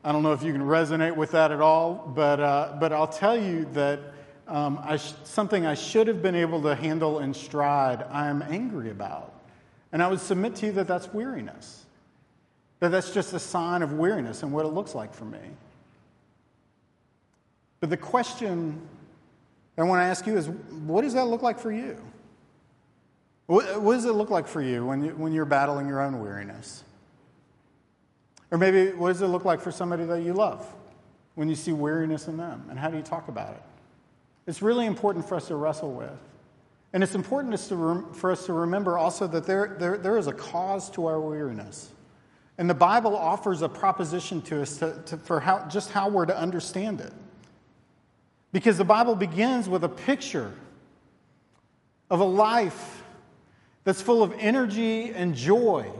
I 0.03 0.11
don't 0.11 0.23
know 0.23 0.33
if 0.33 0.43
you 0.43 0.51
can 0.51 0.63
resonate 0.63 1.15
with 1.15 1.31
that 1.31 1.51
at 1.51 1.61
all, 1.61 2.11
but 2.15 2.39
uh, 2.39 2.77
but 2.79 2.91
I'll 2.91 3.07
tell 3.07 3.39
you 3.39 3.65
that 3.73 3.99
um, 4.47 4.81
I 4.83 4.97
sh- 4.97 5.13
something 5.23 5.65
I 5.65 5.75
should 5.75 6.07
have 6.07 6.21
been 6.21 6.35
able 6.35 6.61
to 6.63 6.75
handle 6.75 7.19
in 7.19 7.33
stride, 7.33 8.03
I'm 8.03 8.41
angry 8.41 8.89
about. 8.91 9.33
And 9.93 10.01
I 10.01 10.07
would 10.07 10.19
submit 10.19 10.55
to 10.57 10.67
you 10.67 10.71
that 10.73 10.87
that's 10.87 11.13
weariness, 11.13 11.80
that 12.81 12.89
that's 12.89 13.11
just 13.11 13.31
a 13.33 13.39
sign 13.39 13.83
of 13.83 13.93
weariness 13.93 14.43
and 14.43 14.51
what 14.51 14.65
it 14.65 14.69
looks 14.69 14.93
like 14.93 15.13
for 15.13 15.23
me. 15.23 15.39
But 17.79 17.89
the 17.89 17.97
question 17.97 18.81
I 19.77 19.83
want 19.83 20.01
to 20.01 20.03
ask 20.03 20.27
you 20.27 20.35
is 20.35 20.49
what 20.49 21.01
does 21.01 21.13
that 21.13 21.25
look 21.25 21.41
like 21.41 21.59
for 21.59 21.71
you? 21.71 21.97
What, 23.45 23.81
what 23.81 23.93
does 23.93 24.05
it 24.05 24.13
look 24.13 24.29
like 24.29 24.47
for 24.47 24.61
you 24.61 24.85
when, 24.85 25.03
you 25.03 25.11
when 25.11 25.31
you're 25.31 25.45
battling 25.45 25.87
your 25.87 26.01
own 26.01 26.19
weariness? 26.19 26.83
Or 28.49 28.57
maybe 28.57 28.91
what 28.91 29.09
does 29.09 29.21
it 29.21 29.27
look 29.27 29.45
like 29.45 29.61
for 29.61 29.71
somebody 29.71 30.03
that 30.05 30.23
you 30.23 30.33
love 30.33 30.67
when 31.35 31.49
you 31.49 31.55
see 31.55 31.71
weariness 31.71 32.27
in 32.27 32.37
them? 32.37 32.65
And 32.69 32.77
how 32.77 32.89
do 32.89 32.97
you 32.97 33.03
talk 33.03 33.27
about 33.27 33.53
it? 33.53 33.61
It's 34.47 34.61
really 34.61 34.87
important 34.87 35.27
for 35.27 35.35
us 35.35 35.47
to 35.47 35.55
wrestle 35.55 35.93
with. 35.93 36.17
And 36.93 37.03
it's 37.03 37.15
important 37.15 37.57
for 38.15 38.31
us 38.31 38.45
to 38.47 38.53
remember 38.53 38.97
also 38.97 39.27
that 39.27 39.45
there, 39.45 39.75
there, 39.79 39.97
there 39.97 40.17
is 40.17 40.27
a 40.27 40.33
cause 40.33 40.89
to 40.91 41.05
our 41.05 41.21
weariness. 41.21 41.91
And 42.61 42.69
the 42.69 42.75
Bible 42.75 43.17
offers 43.17 43.63
a 43.63 43.67
proposition 43.67 44.39
to 44.43 44.61
us 44.61 44.77
to, 44.77 45.01
to, 45.07 45.17
for 45.17 45.39
how, 45.39 45.65
just 45.67 45.89
how 45.89 46.09
we're 46.09 46.27
to 46.27 46.37
understand 46.37 47.01
it. 47.01 47.11
Because 48.51 48.77
the 48.77 48.85
Bible 48.85 49.15
begins 49.15 49.67
with 49.67 49.83
a 49.83 49.89
picture 49.89 50.53
of 52.11 52.19
a 52.19 52.23
life 52.23 53.01
that's 53.83 53.99
full 53.99 54.21
of 54.21 54.35
energy 54.37 55.11
and 55.11 55.33
joy. 55.33 55.91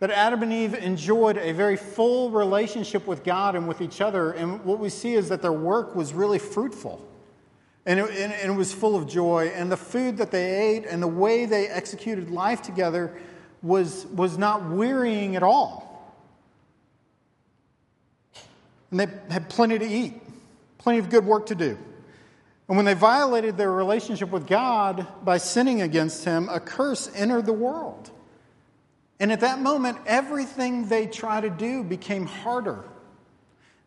That 0.00 0.10
Adam 0.10 0.42
and 0.42 0.52
Eve 0.52 0.74
enjoyed 0.74 1.38
a 1.38 1.52
very 1.52 1.78
full 1.78 2.30
relationship 2.30 3.06
with 3.06 3.24
God 3.24 3.56
and 3.56 3.66
with 3.66 3.80
each 3.80 4.02
other. 4.02 4.32
And 4.32 4.62
what 4.66 4.80
we 4.80 4.90
see 4.90 5.14
is 5.14 5.30
that 5.30 5.40
their 5.40 5.50
work 5.50 5.96
was 5.96 6.12
really 6.12 6.38
fruitful. 6.38 7.02
And 7.86 8.00
it, 8.00 8.10
and 8.10 8.52
it, 8.52 8.54
was 8.54 8.74
full 8.74 8.96
of 8.96 9.08
joy. 9.08 9.50
And 9.54 9.72
the 9.72 9.78
food 9.78 10.18
that 10.18 10.30
they 10.30 10.76
ate 10.76 10.84
and 10.84 11.02
the 11.02 11.08
way 11.08 11.46
they 11.46 11.68
executed 11.68 12.30
life 12.30 12.60
together 12.60 13.18
was, 13.62 14.06
was 14.06 14.38
not 14.38 14.68
wearying 14.68 15.36
at 15.36 15.42
all. 15.42 15.86
And 18.90 19.00
they 19.00 19.06
had 19.30 19.48
plenty 19.48 19.78
to 19.78 19.86
eat, 19.86 20.20
plenty 20.78 20.98
of 20.98 21.10
good 21.10 21.24
work 21.24 21.46
to 21.46 21.54
do. 21.54 21.78
And 22.68 22.76
when 22.76 22.86
they 22.86 22.94
violated 22.94 23.56
their 23.56 23.70
relationship 23.70 24.30
with 24.30 24.46
God 24.46 25.06
by 25.24 25.38
sinning 25.38 25.82
against 25.82 26.24
Him, 26.24 26.48
a 26.48 26.60
curse 26.60 27.10
entered 27.14 27.46
the 27.46 27.52
world. 27.52 28.10
And 29.18 29.30
at 29.32 29.40
that 29.40 29.60
moment, 29.60 29.98
everything 30.06 30.86
they 30.86 31.06
tried 31.06 31.42
to 31.42 31.50
do 31.50 31.84
became 31.84 32.26
harder. 32.26 32.84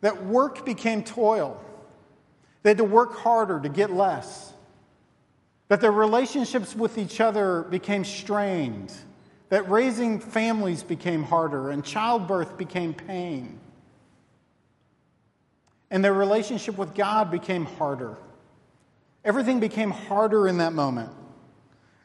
That 0.00 0.26
work 0.26 0.64
became 0.64 1.02
toil. 1.02 1.62
They 2.62 2.70
had 2.70 2.78
to 2.78 2.84
work 2.84 3.16
harder 3.16 3.58
to 3.60 3.68
get 3.68 3.90
less. 3.90 4.52
That 5.68 5.80
their 5.80 5.90
relationships 5.90 6.76
with 6.76 6.98
each 6.98 7.20
other 7.20 7.62
became 7.62 8.04
strained. 8.04 8.92
That 9.50 9.68
raising 9.70 10.20
families 10.20 10.82
became 10.82 11.22
harder 11.22 11.70
and 11.70 11.84
childbirth 11.84 12.56
became 12.56 12.94
pain. 12.94 13.60
And 15.90 16.04
their 16.04 16.14
relationship 16.14 16.76
with 16.76 16.94
God 16.94 17.30
became 17.30 17.66
harder. 17.66 18.16
Everything 19.24 19.60
became 19.60 19.90
harder 19.90 20.48
in 20.48 20.58
that 20.58 20.72
moment. 20.72 21.10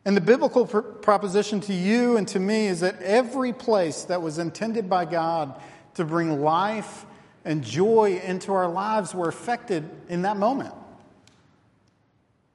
And 0.06 0.16
the 0.16 0.22
biblical 0.22 0.66
pr- 0.66 0.80
proposition 0.80 1.60
to 1.62 1.74
you 1.74 2.18
and 2.18 2.28
to 2.30 2.40
me 2.40 2.68
is 2.68 2.80
that 2.80 3.02
every 3.02 3.52
place 3.52 4.04
that 4.06 4.22
was 4.22 4.40
intended 4.40 4.90
by 4.90 5.06
God 5.06 5.60
to 5.96 6.06
bring 6.06 6.42
life 6.42 7.06
and 7.46 7.64
joy 7.64 8.22
into 8.24 8.54
our 8.54 8.70
lives 8.70 9.14
were 9.14 9.28
affected 9.28 9.90
in 10.08 10.22
that 10.24 10.38
moment. 10.38 10.74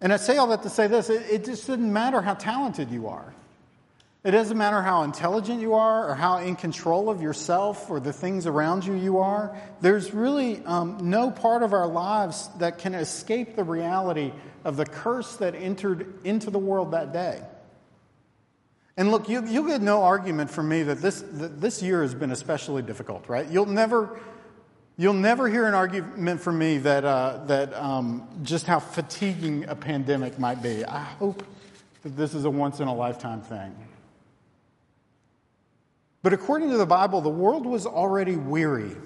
And 0.01 0.13
I 0.13 0.17
say 0.17 0.37
all 0.37 0.47
that 0.49 0.63
to 0.63 0.71
say 0.71 0.87
this 0.87 1.11
it, 1.11 1.23
it 1.31 1.45
just 1.45 1.67
doesn't 1.67 1.93
matter 1.93 2.21
how 2.21 2.35
talented 2.35 2.91
you 2.91 3.09
are. 3.09 3.35
It 4.25 4.31
doesn't 4.31 4.57
matter 4.57 4.81
how 4.81 5.03
intelligent 5.03 5.61
you 5.61 5.75
are 5.75 6.09
or 6.09 6.15
how 6.15 6.39
in 6.39 6.57
control 6.57 7.11
of 7.11 7.21
yourself 7.21 7.91
or 7.91 8.01
the 8.01 8.13
things 8.13 8.47
around 8.47 8.87
you 8.87 8.95
you 8.95 9.19
are. 9.19 9.55
There's 9.83 10.15
really 10.15 10.65
um, 10.65 11.11
no 11.11 11.31
part 11.31 11.63
of 11.63 11.75
our 11.75 11.87
lives 11.87 12.49
that 12.59 12.79
can 12.79 12.95
escape 12.95 13.55
the 13.55 13.65
reality 13.65 14.33
of 14.65 14.79
the 14.79 14.87
curse 14.87 15.37
that 15.37 15.55
entered 15.55 16.21
into 16.25 16.51
the 16.51 16.59
world 16.59 16.93
that 16.93 17.13
day. 17.13 17.43
And 18.97 19.11
look, 19.11 19.29
you, 19.29 19.43
will 19.43 19.67
get 19.67 19.83
no 19.83 20.03
argument 20.03 20.51
from 20.51 20.71
me 20.71 20.85
that 20.85 21.03
this, 21.03 21.21
that 21.21 21.61
this 21.61 21.83
year 21.83 22.01
has 22.01 22.15
been 22.15 22.31
especially 22.31 22.81
difficult, 22.81 23.29
right? 23.29 23.47
You'll 23.49 23.67
never 23.67 24.19
You'll 24.97 25.13
never 25.13 25.49
hear 25.49 25.67
an 25.67 25.75
argument 25.75 26.41
from 26.41 26.57
me 26.57 26.79
that, 26.79 27.05
uh, 27.05 27.41
that 27.47 27.75
um, 27.75 28.29
just 28.45 28.65
how 28.65 28.79
fatiguing 28.79 29.65
a 29.65 29.75
pandemic 29.75 30.39
might 30.39 30.63
be. 30.63 30.85
I 30.85 31.01
hope 31.03 31.43
that 32.05 32.17
this 32.17 32.33
is 32.33 32.45
a 32.45 32.51
once 32.51 32.79
in 32.79 32.87
a 32.87 32.95
lifetime 32.95 33.41
thing. 33.41 33.75
But 36.25 36.33
according 36.33 36.71
to 36.71 36.79
the 36.79 36.87
Bible, 36.87 37.21
the 37.21 37.29
world 37.29 37.67
was 37.67 37.85
already 37.85 38.35
weary. 38.35 38.97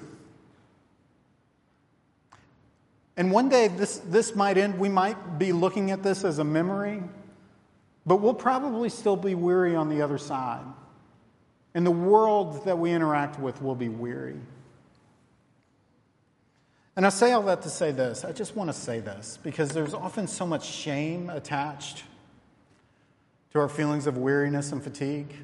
And 3.17 3.33
one 3.33 3.49
day 3.49 3.67
this, 3.67 3.99
this 3.99 4.37
might 4.37 4.57
end, 4.57 4.79
we 4.79 4.89
might 4.89 5.37
be 5.37 5.53
looking 5.53 5.91
at 5.91 6.05
this 6.05 6.23
as 6.23 6.39
a 6.39 6.45
memory, 6.45 7.03
but 8.07 8.21
we'll 8.21 8.35
probably 8.35 8.89
still 8.89 9.17
be 9.17 9.35
weary 9.35 9.75
on 9.75 9.89
the 9.89 10.01
other 10.01 10.17
side. 10.17 10.65
And 11.75 11.85
the 11.85 11.91
world 11.91 12.65
that 12.67 12.79
we 12.79 12.93
interact 12.93 13.41
with 13.41 13.61
will 13.61 13.75
be 13.75 13.89
weary. 13.89 14.39
And 16.95 17.05
I 17.05 17.09
say 17.09 17.33
all 17.33 17.43
that 17.43 17.63
to 17.63 17.69
say 17.69 17.91
this. 17.91 18.25
I 18.25 18.31
just 18.31 18.55
want 18.55 18.71
to 18.71 18.75
say 18.75 19.01
this 19.01 19.41
because 19.43 19.71
there's 19.71 19.93
often 19.93 20.29
so 20.29 20.47
much 20.47 20.65
shame 20.65 21.31
attached 21.31 22.05
to 23.55 23.59
our 23.59 23.69
feelings 23.69 24.07
of 24.07 24.17
weariness 24.17 24.71
and 24.71 24.81
fatigue. 24.81 25.35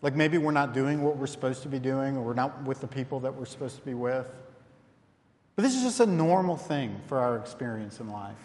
Like 0.00 0.14
maybe 0.14 0.38
we're 0.38 0.52
not 0.52 0.74
doing 0.74 1.02
what 1.02 1.16
we're 1.16 1.26
supposed 1.26 1.62
to 1.62 1.68
be 1.68 1.78
doing, 1.78 2.16
or 2.16 2.22
we're 2.22 2.34
not 2.34 2.64
with 2.64 2.80
the 2.80 2.86
people 2.86 3.20
that 3.20 3.34
we're 3.34 3.46
supposed 3.46 3.76
to 3.76 3.84
be 3.84 3.94
with. 3.94 4.30
But 5.56 5.62
this 5.62 5.74
is 5.74 5.82
just 5.82 6.00
a 6.00 6.06
normal 6.06 6.56
thing 6.56 7.00
for 7.08 7.18
our 7.18 7.36
experience 7.36 7.98
in 7.98 8.10
life. 8.10 8.36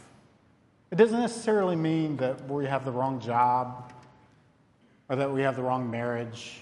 It 0.90 0.96
doesn't 0.96 1.20
necessarily 1.20 1.76
mean 1.76 2.18
that 2.18 2.50
we 2.50 2.66
have 2.66 2.86
the 2.86 2.92
wrong 2.92 3.20
job, 3.20 3.94
or 5.10 5.16
that 5.18 5.32
we 5.32 5.42
have 5.42 5.56
the 5.56 5.62
wrong 5.62 5.92
marriage, 5.92 6.62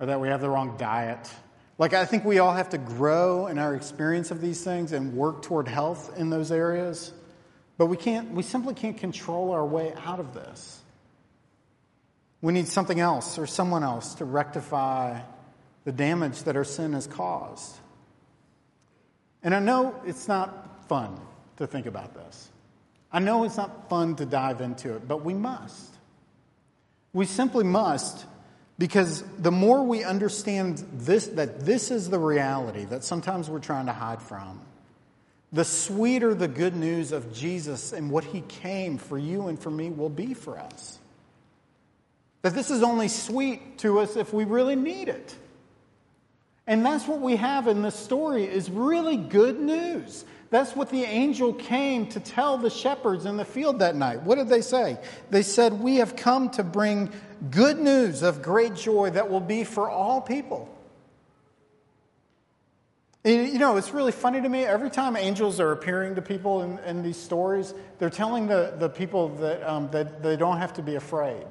or 0.00 0.06
that 0.06 0.20
we 0.20 0.28
have 0.28 0.40
the 0.40 0.48
wrong 0.48 0.76
diet. 0.78 1.30
Like, 1.78 1.92
I 1.92 2.06
think 2.06 2.24
we 2.24 2.38
all 2.38 2.54
have 2.54 2.70
to 2.70 2.78
grow 2.78 3.48
in 3.48 3.58
our 3.58 3.74
experience 3.74 4.30
of 4.30 4.40
these 4.40 4.64
things 4.64 4.92
and 4.92 5.12
work 5.12 5.42
toward 5.42 5.68
health 5.68 6.18
in 6.18 6.30
those 6.30 6.50
areas. 6.50 7.12
But 7.76 7.86
we 7.86 7.98
can't, 7.98 8.30
we 8.30 8.42
simply 8.42 8.72
can't 8.72 8.96
control 8.96 9.52
our 9.52 9.66
way 9.66 9.92
out 10.06 10.20
of 10.20 10.32
this. 10.32 10.80
We 12.40 12.52
need 12.52 12.68
something 12.68 13.00
else 13.00 13.38
or 13.38 13.46
someone 13.46 13.82
else 13.82 14.14
to 14.16 14.24
rectify 14.24 15.20
the 15.84 15.92
damage 15.92 16.42
that 16.44 16.56
our 16.56 16.64
sin 16.64 16.92
has 16.92 17.06
caused. 17.06 17.76
And 19.42 19.54
I 19.54 19.60
know 19.60 19.94
it's 20.06 20.28
not 20.28 20.88
fun 20.88 21.18
to 21.56 21.66
think 21.66 21.86
about 21.86 22.14
this. 22.14 22.50
I 23.12 23.20
know 23.20 23.44
it's 23.44 23.56
not 23.56 23.88
fun 23.88 24.16
to 24.16 24.26
dive 24.26 24.60
into 24.60 24.94
it, 24.96 25.06
but 25.06 25.24
we 25.24 25.32
must. 25.32 25.94
We 27.12 27.24
simply 27.24 27.64
must 27.64 28.26
because 28.78 29.22
the 29.38 29.52
more 29.52 29.84
we 29.84 30.04
understand 30.04 30.84
this, 30.92 31.28
that 31.28 31.60
this 31.60 31.90
is 31.90 32.10
the 32.10 32.18
reality 32.18 32.84
that 32.84 33.04
sometimes 33.04 33.48
we're 33.48 33.58
trying 33.58 33.86
to 33.86 33.92
hide 33.92 34.20
from, 34.20 34.60
the 35.52 35.64
sweeter 35.64 36.34
the 36.34 36.48
good 36.48 36.76
news 36.76 37.12
of 37.12 37.32
Jesus 37.32 37.92
and 37.92 38.10
what 38.10 38.24
he 38.24 38.42
came 38.42 38.98
for 38.98 39.16
you 39.16 39.48
and 39.48 39.58
for 39.58 39.70
me 39.70 39.88
will 39.88 40.10
be 40.10 40.34
for 40.34 40.58
us. 40.58 40.98
That 42.42 42.54
this 42.54 42.70
is 42.70 42.82
only 42.82 43.08
sweet 43.08 43.78
to 43.78 43.98
us 43.98 44.16
if 44.16 44.32
we 44.32 44.44
really 44.44 44.76
need 44.76 45.08
it. 45.08 45.34
And 46.66 46.84
that's 46.84 47.06
what 47.06 47.20
we 47.20 47.36
have 47.36 47.68
in 47.68 47.82
this 47.82 47.94
story 47.94 48.44
is 48.44 48.70
really 48.70 49.16
good 49.16 49.60
news. 49.60 50.24
That's 50.50 50.76
what 50.76 50.90
the 50.90 51.02
angel 51.02 51.52
came 51.52 52.06
to 52.08 52.20
tell 52.20 52.56
the 52.58 52.70
shepherds 52.70 53.24
in 53.24 53.36
the 53.36 53.44
field 53.44 53.80
that 53.80 53.96
night. 53.96 54.22
What 54.22 54.36
did 54.36 54.48
they 54.48 54.60
say? 54.60 54.98
They 55.30 55.42
said, 55.42 55.80
"We 55.80 55.96
have 55.96 56.14
come 56.16 56.50
to 56.50 56.62
bring 56.62 57.10
good 57.50 57.78
news 57.78 58.22
of 58.22 58.42
great 58.42 58.74
joy 58.74 59.10
that 59.10 59.28
will 59.28 59.40
be 59.40 59.64
for 59.64 59.90
all 59.90 60.20
people." 60.20 60.68
And, 63.24 63.48
you 63.52 63.58
know, 63.58 63.76
it's 63.76 63.92
really 63.92 64.12
funny 64.12 64.40
to 64.40 64.48
me. 64.48 64.64
Every 64.64 64.88
time 64.88 65.16
angels 65.16 65.58
are 65.58 65.72
appearing 65.72 66.14
to 66.14 66.22
people 66.22 66.62
in, 66.62 66.78
in 66.80 67.02
these 67.02 67.16
stories, 67.16 67.74
they're 67.98 68.08
telling 68.08 68.46
the, 68.46 68.74
the 68.78 68.88
people 68.88 69.30
that, 69.40 69.68
um, 69.68 69.90
that 69.90 70.22
they 70.22 70.36
don't 70.36 70.58
have 70.58 70.74
to 70.74 70.82
be 70.82 70.94
afraid. 70.94 71.44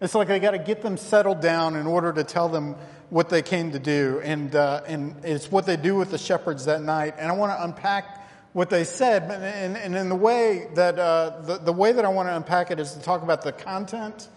It's 0.00 0.14
like 0.14 0.28
they 0.28 0.40
got 0.40 0.52
to 0.52 0.58
get 0.58 0.82
them 0.82 0.96
settled 0.96 1.40
down 1.40 1.76
in 1.76 1.86
order 1.86 2.12
to 2.12 2.24
tell 2.24 2.48
them 2.48 2.76
what 3.10 3.28
they 3.28 3.42
came 3.42 3.72
to 3.72 3.78
do. 3.78 4.20
And, 4.24 4.54
uh, 4.54 4.82
and 4.86 5.14
it's 5.24 5.50
what 5.50 5.66
they 5.66 5.76
do 5.76 5.94
with 5.94 6.10
the 6.10 6.18
shepherds 6.18 6.64
that 6.64 6.82
night. 6.82 7.14
And 7.18 7.28
I 7.30 7.32
want 7.32 7.56
to 7.56 7.62
unpack 7.62 8.28
what 8.52 8.70
they 8.70 8.84
said. 8.84 9.22
And, 9.30 9.76
and 9.76 9.94
in 9.94 10.08
the 10.08 10.16
way 10.16 10.68
that, 10.74 10.98
uh, 10.98 11.40
the, 11.42 11.58
the 11.58 11.72
way 11.72 11.92
that 11.92 12.04
I 12.04 12.08
want 12.08 12.28
to 12.28 12.36
unpack 12.36 12.70
it 12.70 12.80
is 12.80 12.94
to 12.94 13.00
talk 13.00 13.22
about 13.22 13.42
the 13.42 13.52
content, 13.52 14.28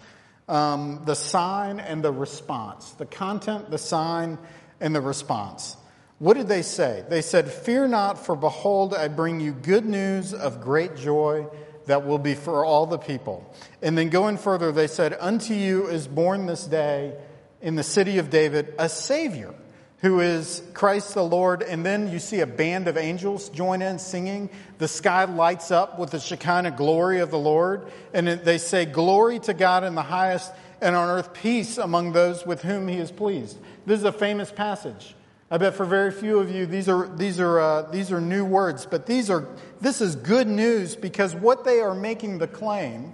um, 0.47 1.01
the 1.05 1.15
sign, 1.15 1.79
and 1.79 2.03
the 2.03 2.11
response. 2.11 2.91
The 2.91 3.05
content, 3.05 3.71
the 3.71 3.77
sign, 3.77 4.37
and 4.79 4.93
the 4.93 5.01
response. 5.01 5.75
What 6.19 6.35
did 6.35 6.47
they 6.47 6.61
say? 6.61 7.03
They 7.09 7.21
said, 7.21 7.51
Fear 7.51 7.89
not, 7.89 8.25
for 8.25 8.35
behold, 8.35 8.93
I 8.93 9.07
bring 9.07 9.39
you 9.39 9.51
good 9.51 9.85
news 9.85 10.33
of 10.33 10.61
great 10.61 10.95
joy 10.95 11.47
that 11.87 12.05
will 12.05 12.19
be 12.19 12.35
for 12.35 12.63
all 12.63 12.85
the 12.85 12.97
people. 12.97 13.51
And 13.81 13.97
then 13.97 14.09
going 14.09 14.37
further, 14.37 14.71
they 14.71 14.87
said, 14.87 15.17
Unto 15.19 15.53
you 15.53 15.87
is 15.87 16.07
born 16.07 16.45
this 16.45 16.65
day 16.65 17.17
in 17.61 17.75
the 17.75 17.83
city 17.83 18.19
of 18.19 18.29
David 18.29 18.73
a 18.77 18.87
Savior 18.87 19.53
who 19.99 20.19
is 20.19 20.61
Christ 20.73 21.15
the 21.15 21.23
Lord. 21.23 21.63
And 21.63 21.85
then 21.85 22.11
you 22.11 22.19
see 22.19 22.41
a 22.41 22.47
band 22.47 22.87
of 22.87 22.97
angels 22.97 23.49
join 23.49 23.81
in 23.81 23.99
singing. 23.99 24.49
The 24.77 24.87
sky 24.87 25.25
lights 25.25 25.71
up 25.71 25.97
with 25.97 26.11
the 26.11 26.19
Shekinah 26.19 26.71
glory 26.71 27.19
of 27.19 27.31
the 27.31 27.39
Lord. 27.39 27.87
And 28.13 28.27
they 28.27 28.59
say, 28.59 28.85
Glory 28.85 29.39
to 29.39 29.53
God 29.53 29.83
in 29.83 29.95
the 29.95 30.03
highest, 30.03 30.51
and 30.81 30.95
on 30.95 31.09
earth 31.09 31.33
peace 31.33 31.77
among 31.77 32.11
those 32.11 32.45
with 32.45 32.61
whom 32.61 32.87
he 32.87 32.97
is 32.97 33.11
pleased. 33.11 33.57
This 33.85 33.99
is 33.99 34.05
a 34.05 34.11
famous 34.11 34.51
passage. 34.51 35.15
I 35.49 35.57
bet 35.57 35.75
for 35.75 35.85
very 35.85 36.11
few 36.11 36.39
of 36.39 36.51
you, 36.51 36.65
these 36.65 36.89
are, 36.89 37.07
these 37.07 37.39
are, 37.39 37.59
uh, 37.59 37.81
these 37.83 38.11
are 38.11 38.19
new 38.19 38.43
words, 38.43 38.85
but 38.85 39.05
these 39.05 39.29
are, 39.29 39.47
this 39.79 40.01
is 40.01 40.15
good 40.15 40.47
news 40.47 40.95
because 40.95 41.33
what 41.33 41.63
they 41.63 41.79
are 41.79 41.95
making 41.95 42.37
the 42.37 42.47
claim 42.47 43.13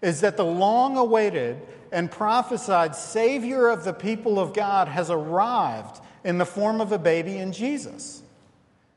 is 0.00 0.22
that 0.22 0.38
the 0.38 0.44
long 0.44 0.96
awaited 0.96 1.60
and 1.92 2.10
prophesied 2.10 2.96
Savior 2.96 3.68
of 3.68 3.84
the 3.84 3.92
people 3.92 4.38
of 4.38 4.54
God 4.54 4.88
has 4.88 5.10
arrived 5.10 6.00
in 6.24 6.38
the 6.38 6.46
form 6.46 6.80
of 6.80 6.90
a 6.92 6.98
baby 6.98 7.36
in 7.36 7.52
Jesus. 7.52 8.22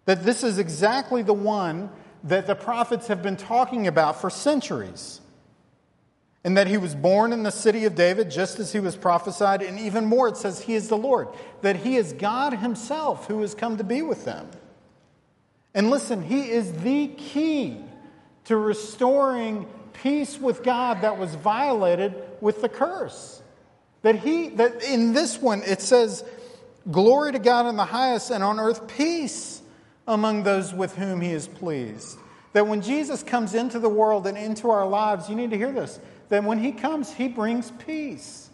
That 0.06 0.24
this 0.24 0.44
is 0.44 0.58
exactly 0.58 1.24
the 1.24 1.34
one 1.34 1.90
that 2.24 2.48
the 2.48 2.56
prophets 2.56 3.08
have 3.08 3.22
been 3.22 3.38
talking 3.38 3.88
about 3.88 4.22
for 4.22 4.30
centuries 4.30 5.20
and 6.48 6.56
that 6.56 6.68
he 6.68 6.78
was 6.78 6.96
born 6.96 7.34
in 7.34 7.44
the 7.44 7.52
city 7.52 7.84
of 7.84 7.94
David 7.94 8.32
just 8.32 8.58
as 8.58 8.72
he 8.72 8.80
was 8.80 8.96
prophesied. 8.96 9.62
And 9.62 9.78
even 9.78 10.06
more, 10.06 10.30
it 10.30 10.38
says 10.38 10.62
he 10.62 10.76
is 10.76 10.88
the 10.88 10.96
Lord, 10.96 11.28
that 11.62 11.76
he 11.76 11.98
is 11.98 12.14
God 12.14 12.54
himself 12.54 13.28
who 13.28 13.42
has 13.42 13.54
come 13.54 13.76
to 13.76 13.84
be 13.84 14.02
with 14.02 14.24
them. 14.24 14.48
And 15.74 15.90
listen, 15.90 16.24
he 16.24 16.50
is 16.50 16.72
the 16.72 17.08
key 17.08 17.84
to 18.46 18.56
restoring 18.56 19.68
peace 19.92 20.40
with 20.40 20.64
God 20.64 21.02
that 21.02 21.18
was 21.18 21.36
violated 21.36 22.16
with 22.40 22.62
the 22.62 22.70
curse. 22.70 23.42
That 24.04 24.16
he, 24.16 24.48
that 24.48 24.82
in 24.86 25.12
this 25.12 25.42
one, 25.42 25.64
it 25.64 25.82
says, 25.82 26.24
Glory 26.90 27.34
to 27.34 27.40
God 27.40 27.68
in 27.68 27.76
the 27.76 27.84
highest, 27.84 28.32
and 28.32 28.42
on 28.42 28.58
earth 28.58 28.88
peace 28.88 29.62
among 30.08 30.44
those 30.44 30.74
with 30.74 30.96
whom 30.96 31.20
he 31.20 31.34
is 31.34 31.46
pleased. 31.46 32.18
That 32.54 32.68
when 32.68 32.82
Jesus 32.82 33.22
comes 33.22 33.54
into 33.54 33.80
the 33.80 33.90
world 33.90 34.26
and 34.26 34.38
into 34.38 34.70
our 34.70 34.88
lives, 34.88 35.30
you 35.30 35.36
need 35.36 35.52
to 35.52 35.58
hear 35.58 35.74
this 35.74 36.00
that 36.30 36.44
when 36.44 36.60
He 36.60 36.72
comes, 36.72 37.14
He 37.14 37.28
brings 37.28 37.72
peace 37.72 38.50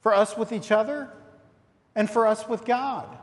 for 0.00 0.14
us 0.14 0.36
with 0.36 0.52
each 0.52 0.70
other 0.70 1.08
and 1.94 2.08
for 2.10 2.26
us 2.26 2.48
with 2.48 2.64
God. 2.64 3.18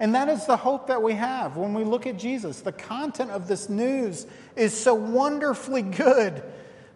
And 0.00 0.14
that 0.14 0.28
is 0.28 0.46
the 0.46 0.56
hope 0.56 0.88
that 0.88 1.02
we 1.02 1.14
have 1.14 1.56
when 1.56 1.72
we 1.72 1.84
look 1.84 2.06
at 2.06 2.18
Jesus. 2.18 2.60
The 2.60 2.72
content 2.72 3.30
of 3.30 3.46
this 3.46 3.68
news 3.68 4.26
is 4.56 4.78
so 4.78 4.94
wonderfully 4.94 5.82
good 5.82 6.42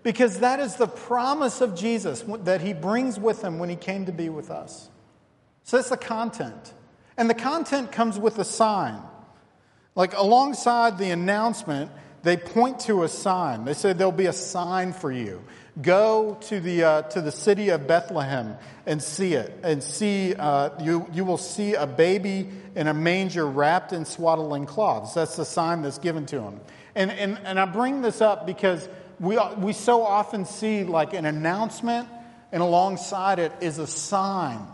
because 0.03 0.41
that 0.41 0.61
is 0.61 0.77
the 0.77 0.87
promise 0.87 1.61
of 1.61 1.75
Jesus 1.75 2.25
that 2.45 2.61
He 2.61 2.73
brings 2.73 3.19
with 3.19 3.43
Him 3.43 3.59
when 3.59 3.69
He 3.69 3.77
came 3.77 4.07
to 4.07 4.13
be 4.13 4.29
with 4.29 4.51
us. 4.51 4.89
So 5.65 5.77
that's 5.77 5.91
the 5.91 5.97
content. 5.97 6.73
And 7.17 7.29
the 7.29 7.35
content 7.35 7.93
comes 7.93 8.19
with 8.19 8.39
a 8.39 8.45
sign. 8.45 9.01
Like 9.95 10.17
alongside 10.17 10.99
the 10.99 11.11
announcement, 11.11 11.91
they 12.23 12.37
point 12.37 12.81
to 12.81 13.05
a 13.05 13.09
sign. 13.09 13.65
They 13.65 13.75
say 13.75 13.93
there'll 13.93 14.13
be 14.13 14.27
a 14.27 14.33
sign 14.33 14.93
for 14.93 15.13
you. 15.13 15.43
Go 15.81 16.37
to 16.43 16.59
the, 16.59 16.83
uh, 16.83 17.03
to 17.03 17.21
the 17.21 17.31
city 17.31 17.69
of 17.69 17.87
Bethlehem 17.87 18.57
and 18.85 19.01
see 19.01 19.35
it. 19.35 19.61
And 19.63 19.83
see, 19.83 20.35
uh, 20.35 20.71
you, 20.83 21.07
you 21.13 21.25
will 21.25 21.39
see 21.39 21.75
a 21.75 21.87
baby 21.87 22.49
in 22.75 22.89
a 22.89 22.95
manger 22.95 23.47
wrapped 23.47 23.93
in 23.93 24.05
swaddling 24.05 24.67
cloths. 24.67 25.15
That's 25.15 25.37
the 25.37 25.45
sign 25.45 25.83
that's 25.83 25.99
given 25.99 26.27
to 26.27 26.41
him. 26.41 26.61
And, 26.97 27.13
and, 27.13 27.39
and 27.45 27.61
I 27.61 27.65
bring 27.65 28.03
this 28.03 28.21
up 28.21 28.45
because 28.47 28.89
we, 29.21 29.39
we 29.59 29.73
so 29.73 30.03
often 30.03 30.45
see 30.45 30.85
like 30.85 31.15
an 31.15 31.25
announcement, 31.25 32.09
and 32.51 32.63
alongside 32.63 33.39
it 33.39 33.53
is 33.61 33.79
a 33.79 33.87
sign. 33.87 34.67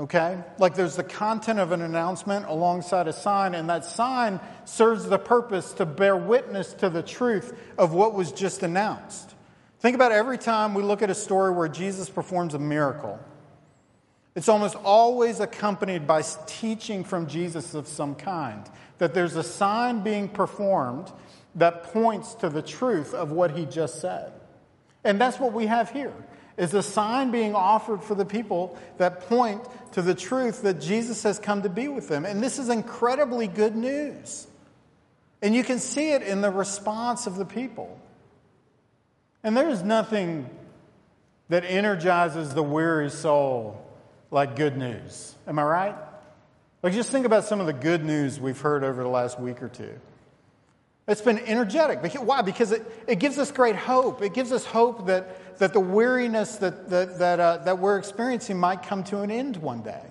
Okay? 0.00 0.42
Like 0.58 0.74
there's 0.74 0.96
the 0.96 1.04
content 1.04 1.58
of 1.58 1.72
an 1.72 1.82
announcement 1.82 2.46
alongside 2.46 3.06
a 3.06 3.12
sign, 3.12 3.54
and 3.54 3.68
that 3.68 3.84
sign 3.84 4.40
serves 4.64 5.04
the 5.04 5.18
purpose 5.18 5.72
to 5.74 5.84
bear 5.84 6.16
witness 6.16 6.72
to 6.74 6.88
the 6.88 7.02
truth 7.02 7.54
of 7.76 7.92
what 7.92 8.14
was 8.14 8.32
just 8.32 8.62
announced. 8.62 9.34
Think 9.80 9.94
about 9.94 10.10
every 10.10 10.38
time 10.38 10.72
we 10.72 10.82
look 10.82 11.02
at 11.02 11.10
a 11.10 11.14
story 11.14 11.52
where 11.52 11.68
Jesus 11.68 12.08
performs 12.08 12.54
a 12.54 12.58
miracle. 12.58 13.20
It's 14.34 14.48
almost 14.48 14.76
always 14.76 15.38
accompanied 15.38 16.06
by 16.06 16.22
teaching 16.46 17.04
from 17.04 17.26
Jesus 17.26 17.74
of 17.74 17.86
some 17.86 18.14
kind. 18.14 18.64
That 18.98 19.12
there's 19.12 19.36
a 19.36 19.42
sign 19.42 20.00
being 20.00 20.28
performed 20.28 21.12
that 21.56 21.84
points 21.84 22.34
to 22.36 22.48
the 22.48 22.62
truth 22.62 23.12
of 23.12 23.32
what 23.32 23.50
he 23.50 23.66
just 23.66 24.00
said. 24.00 24.32
And 25.04 25.20
that's 25.20 25.38
what 25.38 25.52
we 25.52 25.66
have 25.66 25.90
here. 25.90 26.14
Is 26.56 26.74
a 26.74 26.82
sign 26.82 27.30
being 27.30 27.54
offered 27.54 28.02
for 28.02 28.14
the 28.14 28.24
people 28.24 28.78
that 28.98 29.22
point 29.28 29.62
to 29.92 30.02
the 30.02 30.14
truth 30.14 30.62
that 30.62 30.80
Jesus 30.80 31.22
has 31.22 31.38
come 31.38 31.62
to 31.62 31.68
be 31.68 31.88
with 31.88 32.08
them. 32.08 32.24
And 32.24 32.42
this 32.42 32.58
is 32.58 32.68
incredibly 32.68 33.46
good 33.46 33.76
news. 33.76 34.46
And 35.42 35.54
you 35.54 35.64
can 35.64 35.78
see 35.78 36.10
it 36.10 36.22
in 36.22 36.42
the 36.42 36.50
response 36.50 37.26
of 37.26 37.36
the 37.36 37.46
people. 37.46 37.98
And 39.42 39.56
there's 39.56 39.82
nothing 39.82 40.50
that 41.48 41.64
energizes 41.64 42.52
the 42.52 42.62
weary 42.62 43.10
soul 43.10 43.82
like 44.30 44.54
good 44.54 44.76
news. 44.76 45.34
Am 45.46 45.58
I 45.58 45.62
right? 45.62 45.96
Like, 46.82 46.92
just 46.92 47.10
think 47.10 47.26
about 47.26 47.44
some 47.44 47.60
of 47.60 47.66
the 47.66 47.72
good 47.72 48.04
news 48.04 48.40
we've 48.40 48.60
heard 48.60 48.84
over 48.84 49.02
the 49.02 49.08
last 49.08 49.38
week 49.40 49.62
or 49.62 49.68
two. 49.68 49.98
It's 51.10 51.20
been 51.20 51.40
energetic. 51.40 52.04
Why? 52.22 52.40
Because 52.40 52.70
it, 52.70 52.86
it 53.08 53.18
gives 53.18 53.36
us 53.36 53.50
great 53.50 53.74
hope. 53.74 54.22
It 54.22 54.32
gives 54.32 54.52
us 54.52 54.64
hope 54.64 55.06
that, 55.06 55.58
that 55.58 55.72
the 55.72 55.80
weariness 55.80 56.54
that, 56.58 56.88
that, 56.88 57.18
that, 57.18 57.40
uh, 57.40 57.56
that 57.64 57.80
we're 57.80 57.98
experiencing 57.98 58.60
might 58.60 58.84
come 58.84 59.02
to 59.04 59.22
an 59.22 59.30
end 59.32 59.56
one 59.56 59.82
day. 59.82 60.04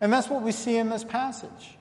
And 0.00 0.12
that's 0.12 0.28
what 0.28 0.42
we 0.42 0.52
see 0.52 0.76
in 0.76 0.90
this 0.90 1.02
passage. 1.02 1.76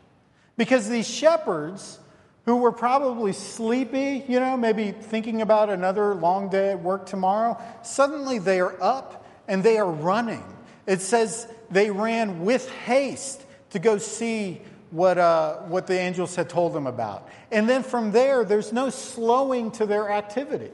Because 0.58 0.90
these 0.90 1.08
shepherds 1.08 2.00
who 2.46 2.56
were 2.56 2.72
probably 2.72 3.32
sleepy, 3.32 4.26
you 4.28 4.40
know, 4.40 4.58
maybe 4.58 4.92
thinking 4.92 5.44
about 5.44 5.70
another 5.70 6.16
long 6.16 6.50
day 6.50 6.72
at 6.72 6.82
work 6.82 7.06
tomorrow, 7.06 7.62
suddenly 7.84 8.40
they 8.40 8.60
are 8.60 8.76
up 8.82 9.28
and 9.48 9.62
they 9.64 9.78
are 9.78 9.92
running. 9.92 10.44
It 10.88 11.02
says 11.02 11.48
they 11.70 11.92
ran 11.92 12.44
with 12.44 12.68
haste 12.72 13.44
to 13.70 13.78
go 13.78 14.00
see 14.00 14.64
what, 14.92 15.18
uh, 15.18 15.58
what 15.64 15.88
the 15.88 15.98
angels 16.00 16.36
had 16.36 16.50
told 16.50 16.74
them 16.74 16.88
about. 16.88 17.28
And 17.52 17.68
then 17.68 17.84
from 17.84 18.12
there, 18.12 18.46
there's 18.46 18.72
no 18.72 18.90
slowing 18.90 19.72
to 19.72 19.86
their 19.86 20.10
activity. 20.10 20.72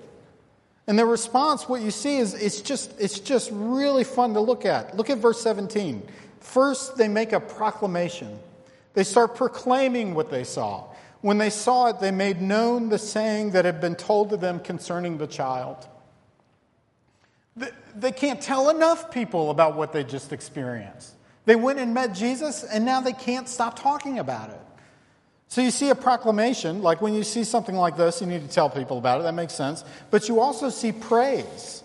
And 0.88 1.00
the 1.00 1.06
response, 1.06 1.70
what 1.70 1.82
you 1.82 1.92
see 1.92 2.18
is 2.18 2.34
it's 2.34 2.62
just, 2.62 3.00
it's 3.00 3.20
just 3.20 3.50
really 3.54 4.04
fun 4.04 4.34
to 4.34 4.40
look 4.40 4.66
at. 4.66 4.96
Look 4.98 5.10
at 5.10 5.18
verse 5.18 5.42
17. 5.42 6.04
First, 6.40 6.98
they 6.98 7.08
make 7.08 7.32
a 7.32 7.40
proclamation. 7.40 8.38
They 8.94 9.04
start 9.04 9.36
proclaiming 9.36 10.14
what 10.14 10.30
they 10.30 10.44
saw. 10.44 10.86
When 11.22 11.38
they 11.38 11.50
saw 11.50 11.88
it, 11.88 12.02
they 12.02 12.12
made 12.12 12.42
known 12.42 12.90
the 12.90 13.00
saying 13.00 13.52
that 13.52 13.64
had 13.64 13.80
been 13.80 13.96
told 13.96 14.30
to 14.32 14.38
them 14.38 14.60
concerning 14.60 15.18
the 15.18 15.28
child. 15.28 15.88
They 17.96 18.12
can't 18.12 18.42
tell 18.42 18.70
enough 18.70 19.10
people 19.10 19.52
about 19.52 19.78
what 19.78 19.94
they 19.94 20.04
just 20.04 20.34
experienced. 20.34 21.14
They 21.46 21.56
went 21.56 21.80
and 21.80 21.94
met 21.94 22.14
Jesus, 22.14 22.64
and 22.64 22.86
now 22.86 23.02
they 23.02 23.14
can't 23.14 23.50
stop 23.50 23.78
talking 23.78 24.20
about 24.20 24.50
it. 24.50 24.60
So 25.50 25.62
you 25.62 25.72
see 25.72 25.90
a 25.90 25.96
proclamation, 25.96 26.82
like 26.82 27.02
when 27.02 27.14
you 27.14 27.24
see 27.24 27.44
something 27.44 27.76
like 27.76 27.96
this, 27.96 28.22
you 28.22 28.28
need 28.28 28.42
to 28.42 28.48
tell 28.48 28.70
people 28.70 28.98
about 28.98 29.20
it. 29.20 29.24
That 29.24 29.36
makes 29.36 29.54
sense. 29.54 29.84
But 30.10 30.28
you 30.28 30.40
also 30.40 30.70
see 30.70 30.92
praise. 30.92 31.84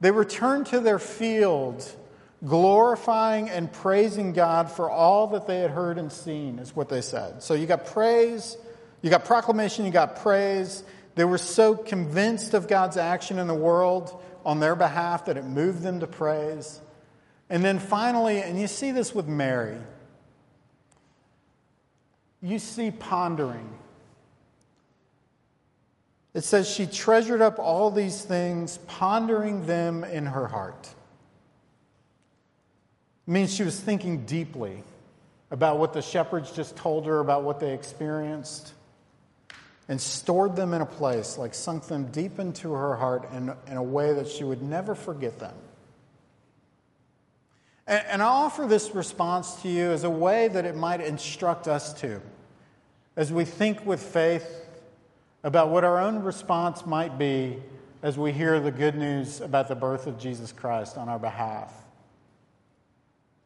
They 0.00 0.10
return 0.10 0.64
to 0.64 0.80
their 0.80 0.98
field, 0.98 1.82
glorifying 2.46 3.48
and 3.48 3.72
praising 3.72 4.32
God 4.32 4.70
for 4.70 4.90
all 4.90 5.28
that 5.28 5.46
they 5.46 5.60
had 5.60 5.70
heard 5.70 5.96
and 5.96 6.12
seen, 6.12 6.58
is 6.58 6.76
what 6.76 6.88
they 6.88 7.00
said. 7.00 7.42
So 7.42 7.54
you 7.54 7.66
got 7.66 7.86
praise, 7.86 8.56
you 9.02 9.10
got 9.10 9.24
proclamation, 9.24 9.86
you 9.86 9.90
got 9.90 10.16
praise. 10.16 10.82
They 11.14 11.24
were 11.24 11.38
so 11.38 11.74
convinced 11.74 12.54
of 12.54 12.68
God's 12.68 12.96
action 12.96 13.38
in 13.38 13.46
the 13.46 13.54
world 13.54 14.20
on 14.44 14.60
their 14.60 14.76
behalf 14.76 15.24
that 15.24 15.36
it 15.36 15.44
moved 15.44 15.82
them 15.82 16.00
to 16.00 16.06
praise. 16.06 16.80
And 17.50 17.64
then 17.64 17.78
finally, 17.78 18.42
and 18.42 18.60
you 18.60 18.66
see 18.66 18.92
this 18.92 19.14
with 19.14 19.26
Mary 19.26 19.78
you 22.42 22.58
see 22.58 22.90
pondering. 22.90 23.68
It 26.34 26.44
says 26.44 26.68
she 26.68 26.86
treasured 26.86 27.42
up 27.42 27.58
all 27.58 27.90
these 27.90 28.22
things, 28.24 28.78
pondering 28.86 29.66
them 29.66 30.04
in 30.04 30.26
her 30.26 30.46
heart. 30.46 30.88
It 33.26 33.30
means 33.30 33.52
she 33.52 33.64
was 33.64 33.78
thinking 33.78 34.24
deeply 34.24 34.84
about 35.50 35.78
what 35.78 35.92
the 35.92 36.02
shepherds 36.02 36.52
just 36.52 36.76
told 36.76 37.06
her 37.06 37.18
about 37.20 37.42
what 37.42 37.58
they 37.58 37.74
experienced 37.74 38.72
and 39.88 40.00
stored 40.00 40.54
them 40.54 40.74
in 40.74 40.82
a 40.82 40.86
place, 40.86 41.38
like 41.38 41.54
sunk 41.54 41.86
them 41.86 42.06
deep 42.12 42.38
into 42.38 42.72
her 42.72 42.94
heart 42.94 43.28
in, 43.32 43.52
in 43.66 43.78
a 43.78 43.82
way 43.82 44.12
that 44.12 44.28
she 44.28 44.44
would 44.44 44.62
never 44.62 44.94
forget 44.94 45.38
them. 45.38 45.54
And, 47.88 48.20
I 48.20 48.26
offer 48.26 48.66
this 48.66 48.94
response 48.94 49.62
to 49.62 49.68
you 49.68 49.90
as 49.90 50.04
a 50.04 50.10
way 50.10 50.48
that 50.48 50.66
it 50.66 50.76
might 50.76 51.00
instruct 51.00 51.66
us 51.66 51.94
to, 52.02 52.20
as 53.16 53.32
we 53.32 53.46
think 53.46 53.86
with 53.86 54.02
faith 54.02 54.46
about 55.42 55.70
what 55.70 55.84
our 55.84 55.98
own 55.98 56.22
response 56.22 56.84
might 56.84 57.16
be 57.16 57.62
as 58.02 58.18
we 58.18 58.30
hear 58.30 58.60
the 58.60 58.70
good 58.70 58.94
news 58.94 59.40
about 59.40 59.68
the 59.68 59.74
birth 59.74 60.06
of 60.06 60.18
Jesus 60.18 60.52
Christ 60.52 60.98
on 60.98 61.08
our 61.08 61.18
behalf. 61.18 61.72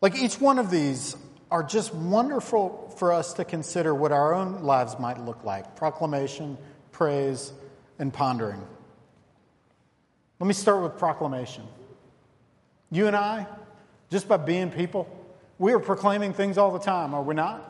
Like 0.01 0.17
each 0.17 0.41
one 0.41 0.59
of 0.59 0.73
these 0.73 1.17
are 1.49 1.63
just 1.63 1.95
wonderful 1.95 2.93
for 2.99 3.13
us 3.13 3.35
to 3.35 3.45
consider 3.45 3.95
what 3.95 4.11
our 4.11 4.35
own 4.35 4.65
lives 4.65 4.99
might 4.99 5.21
look 5.21 5.45
like 5.45 5.77
proclamation, 5.77 6.59
praise, 6.91 7.53
and 8.01 8.13
pondering. 8.13 8.61
Let 10.41 10.49
me 10.49 10.55
start 10.55 10.83
with 10.83 10.99
proclamation. 10.99 11.63
You 12.91 13.07
and 13.07 13.15
I, 13.15 13.47
just 14.13 14.29
by 14.29 14.37
being 14.37 14.71
people. 14.71 15.09
We 15.59 15.73
are 15.73 15.81
proclaiming 15.81 16.35
things 16.35 16.59
all 16.59 16.71
the 16.71 16.79
time, 16.79 17.15
are 17.15 17.23
we 17.23 17.35
not? 17.35 17.69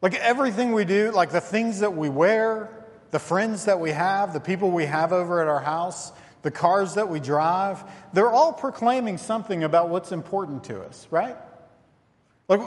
Like 0.00 0.14
everything 0.14 0.72
we 0.72 0.84
do, 0.84 1.10
like 1.12 1.30
the 1.30 1.40
things 1.40 1.80
that 1.80 1.94
we 1.94 2.08
wear, 2.08 2.70
the 3.10 3.18
friends 3.18 3.66
that 3.66 3.78
we 3.78 3.90
have, 3.90 4.32
the 4.32 4.40
people 4.40 4.70
we 4.70 4.86
have 4.86 5.12
over 5.12 5.42
at 5.42 5.48
our 5.48 5.60
house, 5.60 6.12
the 6.42 6.50
cars 6.50 6.94
that 6.94 7.08
we 7.08 7.20
drive, 7.20 7.84
they're 8.12 8.30
all 8.30 8.52
proclaiming 8.52 9.18
something 9.18 9.62
about 9.62 9.90
what's 9.90 10.10
important 10.10 10.64
to 10.64 10.80
us, 10.82 11.06
right? 11.10 11.36
Like, 12.48 12.60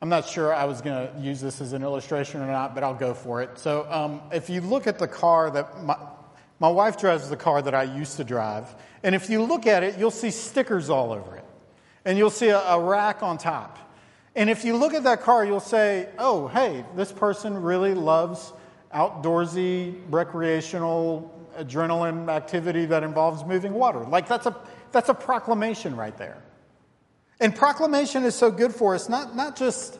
I'm 0.00 0.08
not 0.08 0.26
sure 0.26 0.54
I 0.54 0.64
was 0.64 0.80
going 0.80 1.08
to 1.08 1.20
use 1.20 1.40
this 1.40 1.60
as 1.60 1.72
an 1.72 1.82
illustration 1.82 2.40
or 2.40 2.46
not, 2.46 2.74
but 2.74 2.82
I'll 2.82 2.94
go 2.94 3.14
for 3.14 3.42
it. 3.42 3.58
So, 3.58 3.86
um, 3.90 4.22
if 4.32 4.48
you 4.48 4.60
look 4.60 4.86
at 4.86 4.98
the 4.98 5.08
car 5.08 5.50
that 5.50 5.82
my, 5.82 5.96
my 6.60 6.68
wife 6.68 6.98
drives 6.98 7.28
the 7.28 7.36
car 7.36 7.60
that 7.60 7.74
I 7.74 7.82
used 7.82 8.16
to 8.18 8.24
drive, 8.24 8.74
and 9.04 9.14
if 9.14 9.28
you 9.28 9.42
look 9.42 9.66
at 9.66 9.82
it, 9.82 9.98
you'll 9.98 10.10
see 10.10 10.30
stickers 10.30 10.88
all 10.88 11.12
over 11.12 11.36
it. 11.36 11.44
And 12.06 12.16
you'll 12.18 12.30
see 12.30 12.48
a, 12.48 12.58
a 12.58 12.80
rack 12.80 13.22
on 13.22 13.36
top. 13.38 13.78
And 14.34 14.48
if 14.48 14.64
you 14.64 14.76
look 14.76 14.94
at 14.94 15.04
that 15.04 15.20
car, 15.20 15.44
you'll 15.44 15.60
say, 15.60 16.08
oh, 16.18 16.48
hey, 16.48 16.84
this 16.96 17.12
person 17.12 17.62
really 17.62 17.94
loves 17.94 18.52
outdoorsy, 18.92 20.00
recreational, 20.08 21.30
adrenaline 21.58 22.28
activity 22.30 22.86
that 22.86 23.02
involves 23.02 23.44
moving 23.44 23.74
water. 23.74 24.00
Like 24.00 24.26
that's 24.26 24.46
a, 24.46 24.56
that's 24.90 25.10
a 25.10 25.14
proclamation 25.14 25.96
right 25.96 26.16
there. 26.16 26.42
And 27.40 27.54
proclamation 27.54 28.24
is 28.24 28.34
so 28.34 28.50
good 28.50 28.74
for 28.74 28.94
us, 28.94 29.10
not, 29.10 29.36
not 29.36 29.54
just, 29.54 29.98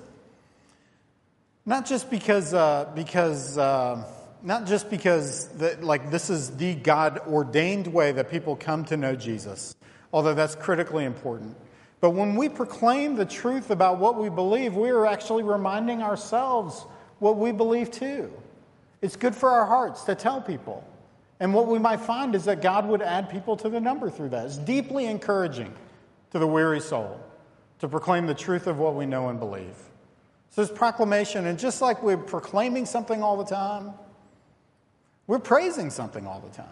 not 1.67 1.85
just 1.85 2.11
because, 2.11 2.55
uh, 2.55 2.91
because 2.95 3.59
uh, 3.59 4.03
not 4.45 4.67
just 4.67 4.91
because 4.91 5.49
that, 5.57 5.83
like 5.83 6.11
this 6.11 6.29
is 6.29 6.57
the 6.57 6.75
God 6.75 7.21
ordained 7.27 7.87
way 7.87 8.13
that 8.13 8.31
people 8.31 8.55
come 8.55 8.85
to 8.85 8.97
know 8.97 9.17
Jesus, 9.17 9.75
although 10.13 10.35
that's 10.35 10.55
critically 10.55 11.07
important. 11.07 11.57
But 12.01 12.11
when 12.11 12.37
we 12.37 12.51
proclaim 12.51 13.17
the 13.17 13.25
truth 13.25 13.71
about 13.71 13.99
what 13.99 14.17
we 14.17 14.29
believe, 14.29 14.77
we 14.77 14.91
are 14.91 15.07
actually 15.07 15.43
reminding 15.43 16.03
ourselves 16.03 16.85
what 17.19 17.39
we 17.39 17.51
believe 17.53 17.91
too. 17.91 18.31
It's 19.01 19.17
good 19.17 19.35
for 19.35 19.51
our 19.51 19.65
hearts 19.65 20.03
to 20.05 20.15
tell 20.15 20.43
people. 20.43 20.87
And 21.41 21.55
what 21.55 21.67
we 21.67 21.79
might 21.79 22.01
find 22.01 22.35
is 22.35 22.45
that 22.45 22.61
God 22.61 22.87
would 22.87 23.01
add 23.01 23.31
people 23.31 23.57
to 23.57 23.71
the 23.71 23.81
number 23.81 24.11
through 24.11 24.29
that. 24.31 24.45
It's 24.45 24.59
deeply 24.59 25.07
encouraging 25.07 25.73
to 26.33 26.39
the 26.39 26.47
weary 26.47 26.81
soul 26.81 27.19
to 27.79 27.89
proclaim 27.89 28.27
the 28.27 28.35
truth 28.35 28.67
of 28.67 28.79
what 28.79 28.95
we 28.95 29.07
know 29.07 29.31
and 29.31 29.39
believe. 29.39 29.75
So 30.51 30.63
it's 30.63 30.71
proclamation, 30.71 31.47
and 31.47 31.59
just 31.59 31.81
like 31.83 32.03
we're 32.03 32.17
proclaiming 32.17 32.87
something 32.87 33.23
all 33.23 33.37
the 33.37 33.45
time, 33.45 33.93
we're 35.27 35.39
praising 35.39 35.91
something 35.91 36.27
all 36.27 36.41
the 36.41 36.55
time. 36.55 36.67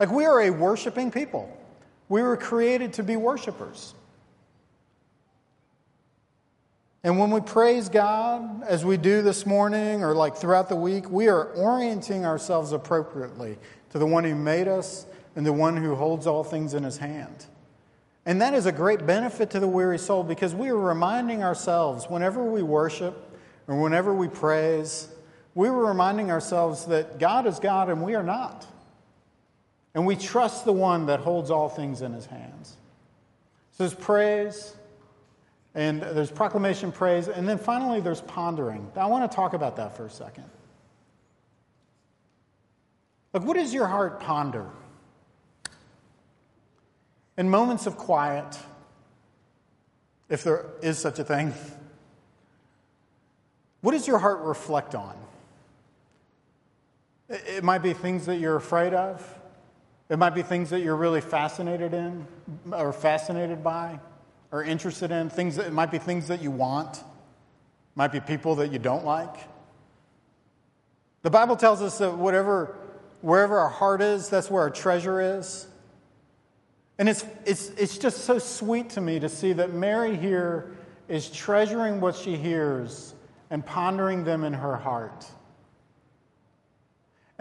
Like 0.00 0.10
we 0.10 0.24
are 0.24 0.40
a 0.40 0.50
worshiping 0.50 1.10
people. 1.10 1.54
We 2.08 2.22
were 2.22 2.36
created 2.36 2.94
to 2.94 3.02
be 3.02 3.16
worshipers. 3.16 3.94
And 7.04 7.18
when 7.18 7.30
we 7.30 7.40
praise 7.40 7.88
God, 7.88 8.62
as 8.62 8.84
we 8.84 8.96
do 8.96 9.22
this 9.22 9.44
morning 9.44 10.04
or 10.04 10.14
like 10.14 10.36
throughout 10.36 10.68
the 10.68 10.76
week, 10.76 11.10
we 11.10 11.28
are 11.28 11.46
orienting 11.54 12.24
ourselves 12.24 12.72
appropriately 12.72 13.58
to 13.90 13.98
the 13.98 14.06
one 14.06 14.24
who 14.24 14.36
made 14.36 14.68
us 14.68 15.06
and 15.34 15.44
the 15.44 15.52
one 15.52 15.76
who 15.76 15.94
holds 15.94 16.26
all 16.26 16.44
things 16.44 16.74
in 16.74 16.84
his 16.84 16.98
hand. 16.98 17.46
And 18.24 18.40
that 18.40 18.54
is 18.54 18.66
a 18.66 18.72
great 18.72 19.04
benefit 19.04 19.50
to 19.50 19.60
the 19.60 19.66
weary 19.66 19.98
soul 19.98 20.22
because 20.22 20.54
we 20.54 20.68
are 20.68 20.78
reminding 20.78 21.42
ourselves 21.42 22.06
whenever 22.08 22.44
we 22.44 22.62
worship 22.62 23.36
or 23.66 23.80
whenever 23.80 24.14
we 24.14 24.28
praise 24.28 25.08
we 25.54 25.68
were 25.70 25.86
reminding 25.86 26.30
ourselves 26.30 26.86
that 26.86 27.18
God 27.18 27.46
is 27.46 27.58
God 27.58 27.90
and 27.90 28.02
we 28.02 28.14
are 28.14 28.22
not. 28.22 28.66
And 29.94 30.06
we 30.06 30.16
trust 30.16 30.64
the 30.64 30.72
one 30.72 31.06
that 31.06 31.20
holds 31.20 31.50
all 31.50 31.68
things 31.68 32.00
in 32.00 32.12
his 32.12 32.26
hands. 32.26 32.76
So 33.72 33.84
there's 33.84 33.94
praise, 33.94 34.74
and 35.74 36.02
there's 36.02 36.30
proclamation, 36.30 36.92
praise, 36.92 37.28
and 37.28 37.48
then 37.48 37.58
finally 37.58 38.00
there's 38.00 38.20
pondering. 38.22 38.90
I 38.96 39.06
want 39.06 39.30
to 39.30 39.34
talk 39.34 39.52
about 39.54 39.76
that 39.76 39.96
for 39.96 40.06
a 40.06 40.10
second. 40.10 40.44
Like, 43.32 43.44
what 43.44 43.56
does 43.56 43.72
your 43.72 43.86
heart 43.86 44.20
ponder? 44.20 44.66
In 47.38 47.48
moments 47.48 47.86
of 47.86 47.96
quiet, 47.96 48.58
if 50.28 50.44
there 50.44 50.66
is 50.82 50.98
such 50.98 51.18
a 51.18 51.24
thing, 51.24 51.54
what 53.80 53.92
does 53.92 54.06
your 54.06 54.18
heart 54.18 54.40
reflect 54.40 54.94
on? 54.94 55.16
It 57.32 57.64
might 57.64 57.78
be 57.78 57.94
things 57.94 58.26
that 58.26 58.36
you're 58.36 58.56
afraid 58.56 58.92
of. 58.92 59.26
It 60.10 60.18
might 60.18 60.34
be 60.34 60.42
things 60.42 60.68
that 60.70 60.80
you're 60.80 60.96
really 60.96 61.22
fascinated 61.22 61.94
in 61.94 62.26
or 62.70 62.92
fascinated 62.92 63.64
by 63.64 63.98
or 64.50 64.62
interested 64.62 65.10
in. 65.10 65.30
Things 65.30 65.56
that, 65.56 65.66
it 65.66 65.72
might 65.72 65.90
be 65.90 65.98
things 65.98 66.28
that 66.28 66.42
you 66.42 66.50
want. 66.50 66.98
It 66.98 67.04
might 67.96 68.12
be 68.12 68.20
people 68.20 68.56
that 68.56 68.70
you 68.70 68.78
don't 68.78 69.06
like. 69.06 69.34
The 71.22 71.30
Bible 71.30 71.56
tells 71.56 71.80
us 71.80 71.98
that 71.98 72.18
whatever, 72.18 72.76
wherever 73.22 73.58
our 73.58 73.70
heart 73.70 74.02
is, 74.02 74.28
that's 74.28 74.50
where 74.50 74.62
our 74.62 74.70
treasure 74.70 75.38
is. 75.38 75.66
And 76.98 77.08
it's, 77.08 77.24
it's, 77.46 77.70
it's 77.70 77.96
just 77.96 78.24
so 78.24 78.38
sweet 78.38 78.90
to 78.90 79.00
me 79.00 79.18
to 79.20 79.30
see 79.30 79.54
that 79.54 79.72
Mary 79.72 80.16
here 80.16 80.76
is 81.08 81.30
treasuring 81.30 82.00
what 82.00 82.14
she 82.14 82.36
hears 82.36 83.14
and 83.48 83.64
pondering 83.64 84.24
them 84.24 84.44
in 84.44 84.52
her 84.52 84.76
heart. 84.76 85.24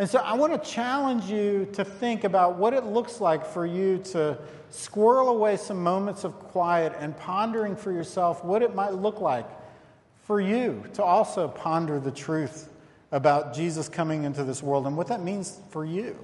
And 0.01 0.09
so 0.09 0.17
I 0.17 0.33
want 0.33 0.51
to 0.51 0.67
challenge 0.67 1.25
you 1.25 1.67
to 1.73 1.85
think 1.85 2.23
about 2.23 2.55
what 2.55 2.73
it 2.73 2.85
looks 2.85 3.21
like 3.21 3.45
for 3.45 3.67
you 3.67 3.99
to 4.05 4.35
squirrel 4.71 5.29
away 5.29 5.57
some 5.57 5.83
moments 5.83 6.23
of 6.23 6.39
quiet 6.39 6.93
and 6.97 7.15
pondering 7.15 7.75
for 7.75 7.91
yourself 7.91 8.43
what 8.43 8.63
it 8.63 8.73
might 8.73 8.95
look 8.95 9.21
like 9.21 9.45
for 10.23 10.41
you 10.41 10.83
to 10.95 11.03
also 11.03 11.47
ponder 11.47 11.99
the 11.99 12.09
truth 12.09 12.67
about 13.11 13.53
Jesus 13.53 13.87
coming 13.87 14.23
into 14.23 14.43
this 14.43 14.63
world 14.63 14.87
and 14.87 14.97
what 14.97 15.05
that 15.09 15.21
means 15.21 15.59
for 15.69 15.85
you. 15.85 16.17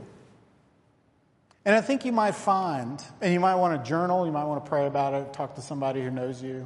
And 1.63 1.75
I 1.75 1.81
think 1.81 2.03
you 2.03 2.11
might 2.11 2.33
find, 2.33 2.99
and 3.21 3.31
you 3.31 3.39
might 3.39 3.57
want 3.57 3.79
to 3.79 3.87
journal, 3.87 4.25
you 4.25 4.31
might 4.31 4.45
want 4.45 4.65
to 4.65 4.67
pray 4.67 4.87
about 4.87 5.13
it, 5.13 5.33
talk 5.33 5.53
to 5.53 5.61
somebody 5.61 6.01
who 6.01 6.09
knows 6.09 6.41
you. 6.41 6.65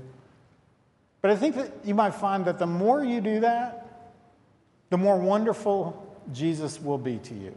But 1.22 1.32
I 1.32 1.36
think 1.36 1.56
that 1.58 1.74
you 1.84 1.94
might 1.94 2.16
find 2.16 2.46
that 2.46 2.58
the 2.58 2.68
more 2.68 3.04
you 3.04 3.20
do 3.20 3.42
that, 3.42 4.14
the 4.90 4.98
more 4.98 5.18
wonderful 5.18 6.08
Jesus 6.34 6.82
will 6.82 6.98
be 6.98 7.18
to 7.20 7.34
you. 7.34 7.56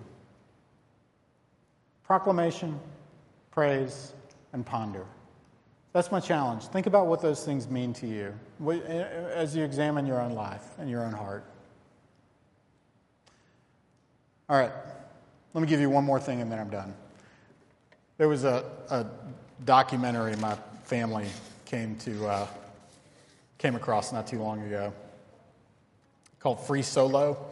Proclamation, 2.05 2.79
praise, 3.51 4.13
and 4.53 4.65
ponder. 4.65 5.05
That's 5.93 6.11
my 6.11 6.21
challenge. 6.21 6.65
Think 6.65 6.87
about 6.87 7.07
what 7.07 7.23
those 7.23 7.45
things 7.45 7.69
mean 7.69 7.93
to 7.95 8.07
you 8.07 8.35
as 9.33 9.55
you 9.55 9.63
examine 9.63 10.07
your 10.07 10.21
own 10.21 10.33
life 10.33 10.65
and 10.79 10.91
your 10.91 11.05
own 11.05 11.13
heart. 11.13 11.45
All 14.49 14.59
right, 14.59 14.73
let 15.55 15.61
me 15.61 15.67
give 15.69 15.81
you 15.81 15.89
one 15.89 16.05
more 16.05 16.21
thing 16.21 16.41
and 16.41 16.51
then 16.51 16.59
I'm 16.59 16.69
done. 16.69 16.95
There 18.19 18.29
was 18.29 18.45
a, 18.45 18.65
a 18.91 19.07
documentary 19.65 20.37
my 20.37 20.57
family 20.85 21.27
came 21.65 21.97
to 21.97 22.27
uh, 22.27 22.47
came 23.59 23.77
across 23.77 24.13
not 24.13 24.27
too 24.27 24.41
long 24.41 24.61
ago 24.63 24.93
called 26.45 26.61
Free 26.67 26.83
Solo. 26.83 27.47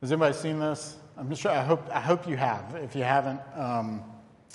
Has 0.00 0.10
anybody 0.12 0.32
seen 0.32 0.58
this? 0.58 0.96
I'm 1.18 1.34
sure. 1.34 1.50
I 1.50 1.62
hope. 1.62 1.86
I 1.92 2.00
hope 2.00 2.26
you 2.26 2.34
have. 2.34 2.74
If 2.74 2.96
you 2.96 3.02
haven't, 3.02 3.38
um, 3.54 4.02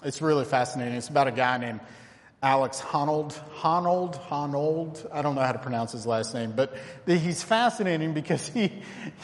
it's 0.03 0.19
really 0.19 0.43
fascinating. 0.43 0.95
It's 0.95 1.09
about 1.09 1.27
a 1.27 1.31
guy 1.31 1.59
named 1.59 1.81
Alex 2.41 2.81
Honnold. 2.81 3.39
Honnold. 3.59 4.19
Honnold. 4.27 5.07
I 5.13 5.21
don't 5.21 5.35
know 5.35 5.41
how 5.41 5.51
to 5.51 5.59
pronounce 5.59 5.91
his 5.91 6.07
last 6.07 6.33
name, 6.33 6.53
but 6.55 6.75
he's 7.05 7.43
fascinating 7.43 8.15
because 8.15 8.47
he 8.47 8.71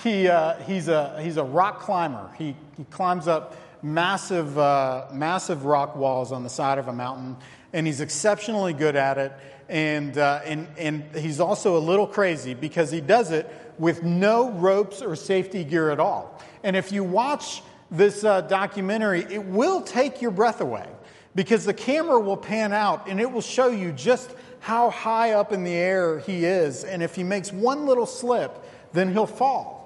he 0.04 0.28
uh, 0.28 0.58
he's 0.66 0.90
a 0.90 1.20
he's 1.24 1.38
a 1.38 1.44
rock 1.44 1.80
climber. 1.80 2.30
He 2.38 2.56
he 2.78 2.84
climbs 2.92 3.28
up 3.28 3.56
massive 3.84 4.58
uh, 4.58 5.08
massive 5.12 5.65
rock 5.65 5.96
walls 5.96 6.32
on 6.32 6.44
the 6.44 6.50
side 6.50 6.78
of 6.78 6.88
a 6.88 6.94
mountain, 6.94 7.38
and 7.74 7.86
he's 7.88 8.02
exceptionally 8.02 8.74
good 8.74 8.96
at 8.96 9.17
it. 9.17 9.34
And 9.70 10.17
uh, 10.17 10.41
and 10.46 10.67
and 10.78 11.04
he's 11.15 11.39
also 11.39 11.78
a 11.78 11.80
little 11.80 12.08
crazy 12.08 12.54
because 12.54 12.91
he 12.91 13.02
does 13.02 13.32
it 13.32 13.50
with 13.78 14.04
no 14.04 14.52
ropes 14.52 15.02
or 15.02 15.15
safety 15.15 15.63
gear 15.63 15.89
at 15.89 16.00
all. 16.00 16.41
And 16.63 16.76
if 16.76 16.91
you 16.91 17.04
watch 17.04 17.63
this 17.89 18.24
uh, 18.24 18.41
documentary, 18.41 19.26
it 19.30 19.44
will 19.44 19.82
take 19.82 20.22
your 20.22 20.32
breath 20.32 20.62
away 20.62 20.88
because 21.36 21.65
the 21.65 21.74
camera 21.74 22.20
will 22.20 22.38
pan 22.38 22.74
out 22.74 23.08
and 23.08 23.20
it 23.20 23.32
will 23.32 23.41
show 23.41 23.70
you 23.70 23.91
just 23.91 24.36
how 24.60 24.89
high 24.91 25.32
up 25.32 25.52
in 25.52 25.63
the 25.63 25.74
air 25.74 26.20
he 26.20 26.46
is. 26.46 26.84
And 26.84 27.02
if 27.02 27.15
he 27.15 27.24
makes 27.24 27.52
one 27.52 27.86
little 27.86 28.06
slip, 28.06 28.63
then 28.94 29.12
he'll 29.12 29.26
fall. 29.26 29.81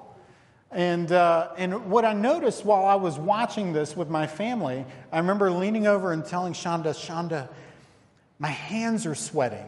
And, 0.71 1.11
uh, 1.11 1.49
and 1.57 1.89
what 1.89 2.05
I 2.05 2.13
noticed 2.13 2.65
while 2.65 2.85
I 2.85 2.95
was 2.95 3.17
watching 3.17 3.71
this 3.71 3.95
with 3.95 4.09
my 4.09 4.27
family, 4.27 4.85
I 5.11 5.19
remember 5.19 5.51
leaning 5.51 5.87
over 5.87 6.11
and 6.11 6.25
telling 6.25 6.53
Shonda, 6.53 6.87
Shonda, 6.87 7.47
my 8.39 8.49
hands 8.49 9.05
are 9.05 9.15
sweating. 9.15 9.65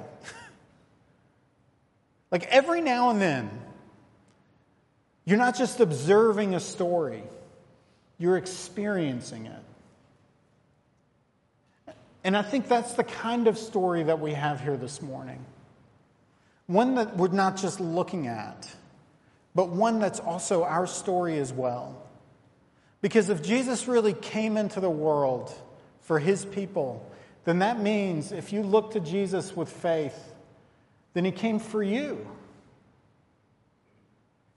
like 2.32 2.46
every 2.48 2.82
now 2.82 3.10
and 3.10 3.22
then, 3.22 3.50
you're 5.24 5.38
not 5.38 5.56
just 5.58 5.80
observing 5.80 6.56
a 6.56 6.60
story, 6.60 7.24
you're 8.18 8.38
experiencing 8.38 9.46
it. 9.46 9.64
And 12.24 12.36
I 12.36 12.42
think 12.42 12.68
that's 12.68 12.94
the 12.94 13.06
kind 13.06 13.48
of 13.48 13.58
story 13.58 14.04
that 14.04 14.20
we 14.20 14.34
have 14.34 14.60
here 14.60 14.76
this 14.76 15.02
morning. 15.02 15.46
One 16.66 16.96
that 16.96 17.16
we're 17.16 17.30
not 17.30 17.56
just 17.56 17.80
looking 17.80 18.28
at, 18.28 18.70
but 19.58 19.70
one 19.70 19.98
that's 19.98 20.20
also 20.20 20.64
our 20.64 20.86
story 20.86 21.40
as 21.40 21.52
well. 21.52 22.00
Because 23.02 23.30
if 23.30 23.42
Jesus 23.42 23.88
really 23.88 24.14
came 24.14 24.56
into 24.56 24.80
the 24.80 24.90
world 24.90 25.52
for 26.02 26.20
his 26.20 26.46
people, 26.46 27.04
then 27.44 27.58
that 27.60 27.80
means 27.80 28.32
if 28.32 28.54
you 28.54 28.62
look 28.62 28.92
to 28.92 29.00
Jesus 29.00 29.56
with 29.56 29.68
faith, 29.68 30.32
then 31.16 31.26
he 31.26 31.32
came 31.32 31.58
for 31.58 31.82
you. 31.82 32.28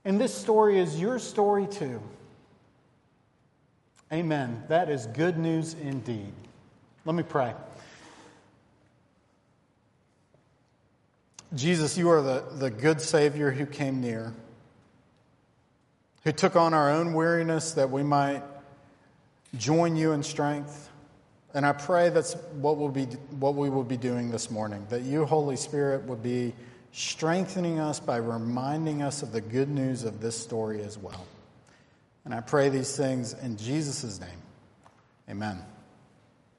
And 0.05 0.21
this 0.21 0.35
story 0.35 0.77
is 0.77 0.99
your 0.99 1.17
story 1.17 1.65
too. 1.65 1.99
Amen. 4.13 4.61
That 4.67 4.87
is 4.87 5.07
good 5.07 5.35
news 5.35 5.73
indeed. 5.81 6.31
Let 7.05 7.15
me 7.15 7.23
pray. 7.23 7.55
Jesus, 11.55 11.97
you 11.97 12.07
are 12.11 12.21
the, 12.21 12.43
the 12.59 12.69
good 12.69 13.01
Savior 13.01 13.49
who 13.49 13.65
came 13.65 13.99
near, 13.99 14.31
who 16.23 16.31
took 16.31 16.55
on 16.55 16.73
our 16.73 16.91
own 16.91 17.13
weariness 17.13 17.73
that 17.73 17.89
we 17.89 18.03
might 18.03 18.43
join 19.57 19.95
you 19.95 20.11
in 20.11 20.23
strength. 20.23 20.89
And 21.53 21.65
I 21.65 21.73
pray 21.73 22.09
that's 22.09 22.33
what, 22.53 22.77
we'll 22.77 22.89
be, 22.89 23.05
what 23.39 23.55
we 23.55 23.69
will 23.69 23.83
be 23.83 23.97
doing 23.97 24.31
this 24.31 24.49
morning, 24.49 24.85
that 24.89 25.01
you, 25.01 25.25
Holy 25.25 25.57
Spirit, 25.57 26.03
would 26.03 26.23
be 26.23 26.53
strengthening 26.93 27.79
us 27.79 27.99
by 27.99 28.17
reminding 28.17 29.01
us 29.01 29.21
of 29.21 29.31
the 29.31 29.41
good 29.41 29.69
news 29.69 30.03
of 30.03 30.21
this 30.21 30.37
story 30.37 30.81
as 30.81 30.97
well. 30.97 31.25
And 32.23 32.33
I 32.33 32.41
pray 32.41 32.69
these 32.69 32.95
things 32.95 33.33
in 33.33 33.57
Jesus' 33.57 34.19
name. 34.19 34.29
Amen. 35.29 35.61